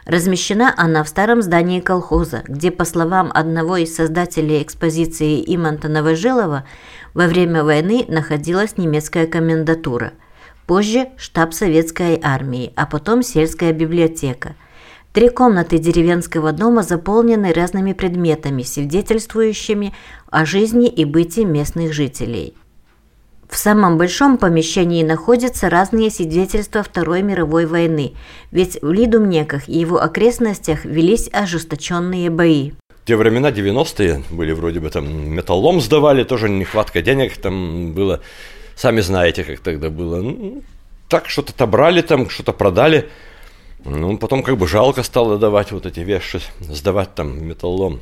Размещена 0.08 0.72
она 0.76 1.04
в 1.04 1.08
старом 1.08 1.42
здании 1.42 1.80
колхоза, 1.80 2.42
где, 2.48 2.70
по 2.70 2.86
словам 2.86 3.30
одного 3.32 3.76
из 3.76 3.94
создателей 3.94 4.62
экспозиции 4.62 5.44
Иманта 5.54 5.88
Новожилова, 5.88 6.64
во 7.12 7.26
время 7.26 7.62
войны 7.62 8.06
находилась 8.08 8.78
немецкая 8.78 9.26
комендатура. 9.26 10.14
Позже 10.66 11.10
штаб 11.18 11.52
советской 11.52 12.18
армии, 12.22 12.72
а 12.74 12.86
потом 12.86 13.22
сельская 13.22 13.72
библиотека– 13.72 14.56
Три 15.12 15.30
комнаты 15.30 15.78
деревенского 15.78 16.52
дома 16.52 16.82
заполнены 16.82 17.52
разными 17.52 17.92
предметами, 17.92 18.62
свидетельствующими 18.62 19.94
о 20.30 20.44
жизни 20.44 20.86
и 20.86 21.04
быте 21.04 21.44
местных 21.44 21.92
жителей. 21.92 22.54
В 23.48 23.56
самом 23.56 23.96
большом 23.96 24.36
помещении 24.36 25.02
находятся 25.02 25.70
разные 25.70 26.10
свидетельства 26.10 26.82
Второй 26.82 27.22
мировой 27.22 27.64
войны, 27.64 28.12
ведь 28.50 28.78
в 28.82 28.92
Лидумнеках 28.92 29.68
и 29.68 29.78
его 29.78 30.00
окрестностях 30.02 30.84
велись 30.84 31.30
ожесточенные 31.32 32.28
бои. 32.28 32.72
Те 33.06 33.16
времена 33.16 33.50
90-е 33.50 34.22
были 34.28 34.52
вроде 34.52 34.80
бы 34.80 34.90
там 34.90 35.30
металлом 35.30 35.80
сдавали, 35.80 36.24
тоже 36.24 36.50
нехватка 36.50 37.00
денег 37.00 37.38
там 37.38 37.94
было. 37.94 38.20
Сами 38.76 39.00
знаете, 39.00 39.44
как 39.44 39.60
тогда 39.60 39.88
было. 39.88 40.20
Ну, 40.20 40.62
так 41.08 41.30
что-то 41.30 41.52
отобрали 41.52 42.02
там, 42.02 42.28
что-то 42.28 42.52
продали. 42.52 43.08
Ну, 43.82 44.18
потом 44.18 44.42
как 44.42 44.58
бы 44.58 44.68
жалко 44.68 45.02
стало 45.02 45.38
давать 45.38 45.72
вот 45.72 45.86
эти 45.86 46.00
вещи, 46.00 46.40
сдавать 46.60 47.14
там 47.14 47.42
металлом. 47.46 48.00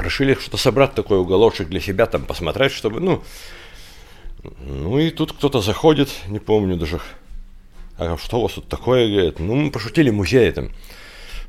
Решили 0.00 0.32
что 0.32 0.56
собрать 0.56 0.94
такой 0.94 1.18
уголочек 1.18 1.68
для 1.68 1.80
себя, 1.80 2.06
там 2.06 2.22
посмотреть, 2.22 2.72
чтобы, 2.72 3.00
ну... 3.00 3.22
Ну 4.42 4.98
и 4.98 5.10
тут 5.10 5.32
кто-то 5.32 5.60
заходит, 5.60 6.08
не 6.28 6.38
помню 6.38 6.76
даже, 6.76 7.00
а 7.98 8.16
что 8.16 8.38
у 8.38 8.42
вас 8.42 8.52
тут 8.52 8.68
такое, 8.68 9.10
говорит, 9.10 9.38
ну 9.38 9.54
мы 9.54 9.70
пошутили 9.70 10.10
музей 10.10 10.50
там. 10.52 10.70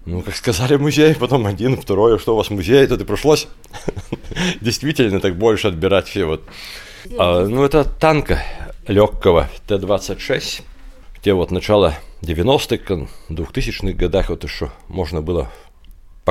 Ну, 0.04 0.24
как 0.24 0.36
сказали 0.36 0.78
музей, 0.78 1.14
потом 1.14 1.46
один, 1.46 1.80
второй, 1.80 2.18
что 2.18 2.34
у 2.34 2.38
вас 2.38 2.50
музей, 2.50 2.88
тут 2.88 3.02
и 3.02 3.06
пришлось 3.06 3.48
действительно 4.62 5.20
так 5.20 5.38
больше 5.38 5.68
отбирать 5.68 6.08
все 6.08 6.26
вот. 6.26 6.42
А, 7.20 7.46
ну, 7.46 7.64
это 7.64 7.84
танка 7.84 8.44
легкого 8.88 9.48
Т-26, 9.68 10.64
те 11.22 11.34
вот 11.34 11.52
начало 11.52 11.94
90-х, 12.22 13.08
2000-х 13.30 13.94
годах 13.94 14.30
вот 14.30 14.44
еще 14.44 14.72
можно 14.88 15.22
было 15.22 15.52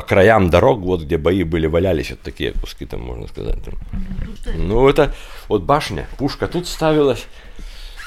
по 0.00 0.06
краям 0.06 0.48
дорог, 0.48 0.80
вот 0.80 1.02
где 1.02 1.18
бои 1.18 1.44
были, 1.44 1.66
валялись 1.66 2.10
вот 2.10 2.20
такие 2.20 2.52
куски, 2.52 2.86
там 2.86 3.02
можно 3.02 3.28
сказать. 3.28 3.58
Ну, 4.56 4.88
это 4.88 5.14
вот 5.48 5.62
башня, 5.62 6.06
пушка 6.16 6.46
тут 6.46 6.66
ставилась, 6.66 7.26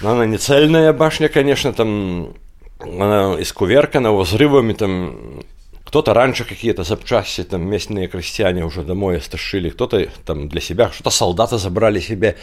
но 0.01 0.11
она 0.11 0.25
не 0.25 0.37
цельная 0.37 0.91
башня, 0.91 1.29
конечно, 1.29 1.71
там 1.71 2.33
она 2.79 3.35
искуверкана 3.39 4.11
взрывами, 4.11 4.73
там 4.73 5.43
кто-то 5.85 6.13
раньше 6.15 6.45
какие-то 6.45 6.83
запчасти, 6.83 7.43
там 7.43 7.61
местные 7.69 8.07
крестьяне 8.07 8.65
уже 8.65 8.81
домой 8.81 9.21
стащили, 9.21 9.69
кто-то 9.69 10.07
там 10.25 10.49
для 10.49 10.61
себя, 10.61 10.89
что-то 10.91 11.11
солдаты 11.11 11.59
забрали 11.59 11.99
себе 11.99 12.35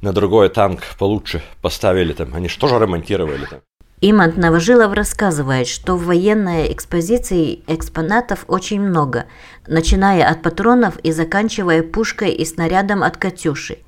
на 0.00 0.12
другой 0.12 0.48
танк 0.48 0.80
получше 0.98 1.42
поставили 1.60 2.14
там, 2.14 2.34
они 2.34 2.48
же 2.48 2.58
тоже 2.58 2.78
ремонтировали 2.78 3.44
там. 3.44 3.60
Имант 4.00 4.36
Новожилов 4.36 4.92
рассказывает, 4.92 5.66
что 5.66 5.96
в 5.96 6.04
военной 6.04 6.72
экспозиции 6.72 7.62
экспонатов 7.66 8.44
очень 8.48 8.80
много, 8.80 9.26
начиная 9.66 10.28
от 10.28 10.42
патронов 10.42 10.98
и 10.98 11.12
заканчивая 11.12 11.82
пушкой 11.82 12.32
и 12.32 12.44
снарядом 12.44 13.02
от 13.02 13.16
«Катюши». 13.16 13.78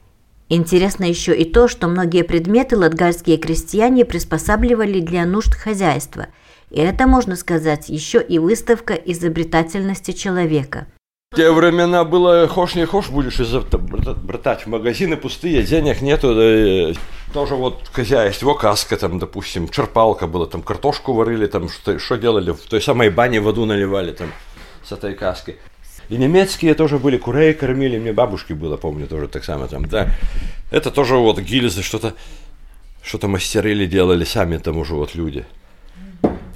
Интересно 0.49 1.05
еще 1.05 1.37
и 1.37 1.45
то, 1.45 1.67
что 1.67 1.89
многие 1.89 2.23
предметы 2.23 2.77
латгальские 2.77 3.37
крестьяне 3.37 4.05
приспосабливали 4.05 5.01
для 5.01 5.27
нужд 5.27 5.55
хозяйства. 5.55 6.29
И 6.71 6.81
это, 6.81 7.07
можно 7.07 7.37
сказать, 7.37 7.89
еще 7.89 8.23
и 8.23 8.39
выставка 8.39 8.95
изобретательности 8.95 10.13
человека– 10.13 10.87
те 11.37 11.51
времена 11.53 12.05
было 12.05 12.49
хошь 12.49 12.75
не 12.75 12.87
хошь 12.87 13.11
будешь 13.11 13.39
из 13.41 13.53
братать 13.53 14.67
магазины 14.67 15.19
пустые, 15.19 15.63
денег 15.63 16.01
нету. 16.01 16.35
Да, 16.35 16.99
тоже 17.35 17.55
вот 17.55 17.91
хозяйство, 17.93 18.55
каска 18.55 18.97
там, 18.97 19.19
допустим, 19.19 19.69
черпалка 19.69 20.27
была, 20.27 20.47
там 20.47 20.63
картошку 20.63 21.13
варили, 21.13 21.47
там 21.47 21.69
что, 21.69 21.99
что 21.99 22.17
делали, 22.17 22.53
в 22.53 22.61
той 22.61 22.81
самой 22.81 23.11
бане 23.11 23.41
воду 23.41 23.67
наливали 23.67 24.13
там 24.13 24.33
с 24.83 24.93
этой 24.93 25.15
каски. 25.15 25.57
И 26.09 26.17
немецкие 26.17 26.75
тоже 26.75 26.99
были, 26.99 27.19
курей 27.19 27.53
кормили, 27.53 27.99
мне 27.99 28.13
бабушки 28.13 28.55
было, 28.55 28.79
помню, 28.79 29.07
тоже 29.07 29.29
так 29.29 29.45
само 29.45 29.67
там, 29.67 29.87
да. 29.87 30.09
Это 30.71 30.91
тоже 30.91 31.17
вот 31.17 31.39
гильзы, 31.39 31.83
что-то 31.83 32.15
что-то 33.03 33.29
мастерили, 33.29 33.87
делали 33.87 34.25
сами 34.25 34.57
там 34.57 34.79
уже 34.79 34.95
вот 34.95 35.15
люди. 35.15 35.45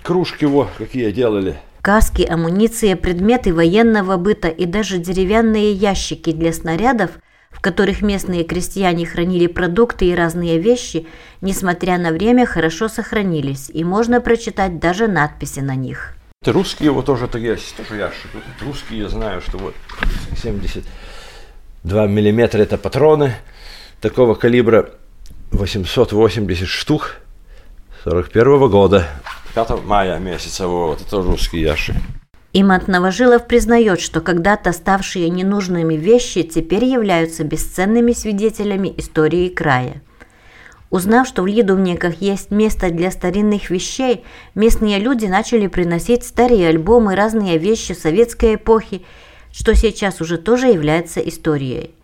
Кружки 0.03 0.47
вот 0.47 0.69
какие 0.79 1.11
делали– 1.11 1.59
Каски, 1.83 2.27
амуниция, 2.29 2.95
предметы 2.95 3.55
военного 3.55 4.19
быта 4.19 4.49
и 4.49 4.67
даже 4.67 4.99
деревянные 4.99 5.73
ящики 5.73 6.31
для 6.31 6.53
снарядов, 6.53 7.13
в 7.51 7.61
которых 7.61 8.03
местные 8.03 8.45
крестьяне 8.45 9.07
хранили 9.07 9.47
продукты 9.47 10.07
и 10.07 10.15
разные 10.15 10.59
вещи, 10.59 11.07
несмотря 11.41 11.97
на 11.99 12.13
время, 12.13 12.45
хорошо 12.45 12.89
сохранились, 12.89 13.71
и 13.73 13.83
можно 13.83 14.21
прочитать 14.21 14.79
даже 14.79 15.09
надписи 15.09 15.61
на 15.61 15.75
них. 15.75 16.15
Это 16.43 16.53
русские 16.53 16.91
вот 16.91 17.07
тоже 17.07 17.29
так 17.29 17.41
есть, 17.41 17.75
тоже 17.77 17.97
ящик. 17.97 18.31
Русские, 18.61 19.01
я 19.01 19.09
знаю, 19.09 19.41
что 19.41 19.59
вот 19.59 19.75
72 20.37 22.07
миллиметра 22.07 22.61
это 22.61 22.77
патроны 22.77 23.35
такого 24.03 24.35
калибра 24.35 24.91
880 25.51 26.69
штук 26.69 27.17
41 28.05 28.69
года. 28.71 29.07
5 29.55 29.85
мая 29.85 30.19
месяца, 30.19 30.69
вот, 30.69 31.01
это 31.01 31.23
русский 31.23 31.61
ящик. 31.61 31.97
Имант 32.53 32.89
Новожилов 32.89 33.47
признает, 33.47 34.01
что 34.01 34.21
когда-то 34.21 34.73
ставшие 34.73 35.29
ненужными 35.29 35.95
вещи 35.95 36.43
теперь 36.43 36.85
являются 36.85 37.45
бесценными 37.45 38.13
свидетелями 38.13 38.93
истории 38.97 39.49
края. 39.49 40.03
Узнав, 40.91 41.29
что 41.29 41.43
в 41.43 41.47
Лидовниках 41.47 42.21
есть 42.21 42.51
место 42.51 42.91
для 42.91 43.13
старинных 43.13 43.71
вещей, 43.71 44.25
местные 44.57 44.99
люди 44.99 45.27
начали 45.27 45.69
приносить 45.69 46.25
старые 46.25 46.69
альбомы, 46.69 47.15
разные 47.15 47.59
вещи 47.59 47.93
советской 47.93 48.57
эпохи, 48.57 49.03
что 49.53 49.77
сейчас 49.77 50.21
уже 50.21 50.37
тоже 50.37 50.67
является 50.67 51.21
историей. 51.21 51.95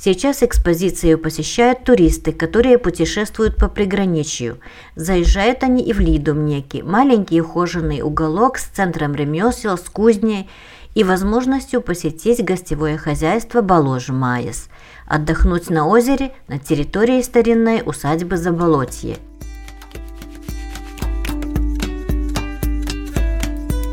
Сейчас 0.00 0.44
экспозицию 0.44 1.18
посещают 1.18 1.82
туристы, 1.82 2.30
которые 2.30 2.78
путешествуют 2.78 3.56
по 3.56 3.68
приграничью. 3.68 4.60
Заезжают 4.94 5.64
они 5.64 5.82
и 5.82 5.92
в 5.92 5.98
Лидумнеки, 5.98 6.82
маленький 6.82 7.40
ухоженный 7.40 8.02
уголок 8.02 8.58
с 8.58 8.66
центром 8.66 9.16
ремесел, 9.16 9.76
с 9.76 9.90
кузней 9.90 10.48
и 10.94 11.02
возможностью 11.02 11.80
посетить 11.80 12.44
гостевое 12.44 12.96
хозяйство 12.96 13.60
Балож 13.60 14.10
Майес, 14.10 14.68
отдохнуть 15.04 15.68
на 15.68 15.88
озере 15.88 16.32
на 16.46 16.60
территории 16.60 17.20
старинной 17.20 17.82
усадьбы 17.84 18.36
Заболотье– 18.36 19.16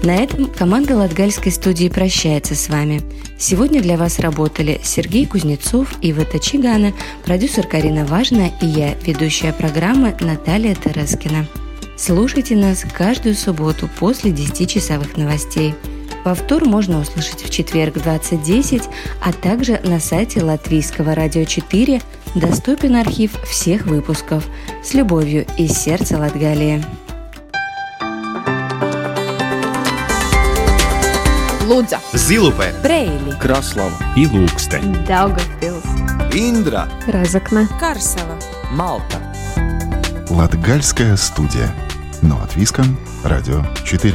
На 0.06 0.18
этом 0.18 0.46
команда 0.46 0.96
Латгальской 0.96 1.52
студии 1.52 1.90
прощается 1.90 2.54
с 2.54 2.70
вами. 2.70 3.02
Сегодня 3.40 3.82
для 3.82 3.98
вас 3.98 4.20
работали 4.20 4.80
Сергей 4.84 5.26
Кузнецов, 5.26 5.96
Ива 6.00 6.24
Тачигана, 6.24 6.94
продюсер 7.26 7.66
Карина 7.66 8.06
Важна 8.06 8.50
и 8.62 8.68
я, 8.68 8.94
ведущая 9.02 9.52
программы 9.52 10.16
Наталья 10.20 10.76
Терескина. 10.76 11.48
Слушайте 11.98 12.56
нас 12.56 12.86
каждую 12.94 13.34
субботу 13.34 13.90
после 14.00 14.30
10-часовых 14.30 15.18
новостей. 15.18 15.74
Повтор 16.24 16.66
можно 16.66 17.00
услышать 17.00 17.42
в 17.44 17.50
четверг 17.50 17.96
в 17.96 18.06
20.10, 18.06 18.84
а 19.24 19.34
также 19.34 19.82
на 19.84 20.00
сайте 20.00 20.44
Латвийского 20.44 21.16
радио 21.16 21.46
4 21.46 22.00
доступен 22.36 22.96
архив 22.96 23.32
всех 23.50 23.88
выпусков. 23.88 24.46
С 24.84 24.94
любовью 24.94 25.48
из 25.58 25.72
сердца 25.72 26.20
Латгалии. 26.20 26.86
Лудза, 31.66 32.00
Зилупе, 32.14 32.74
Брейли, 32.84 33.36
Краслава. 33.40 33.98
И 34.16 34.26
Ilūkste, 34.26 34.80
Daugavpils, 35.08 35.84
Индра, 36.32 36.88
Разокна, 37.08 37.68
Карсела, 37.80 38.38
Малта. 38.72 39.18
Латгальская 40.30 41.18
студия. 41.18 41.74
Но 42.22 42.40
от 42.42 42.56
Виском, 42.56 42.98
Радио 43.24 43.64
4. 43.84 44.14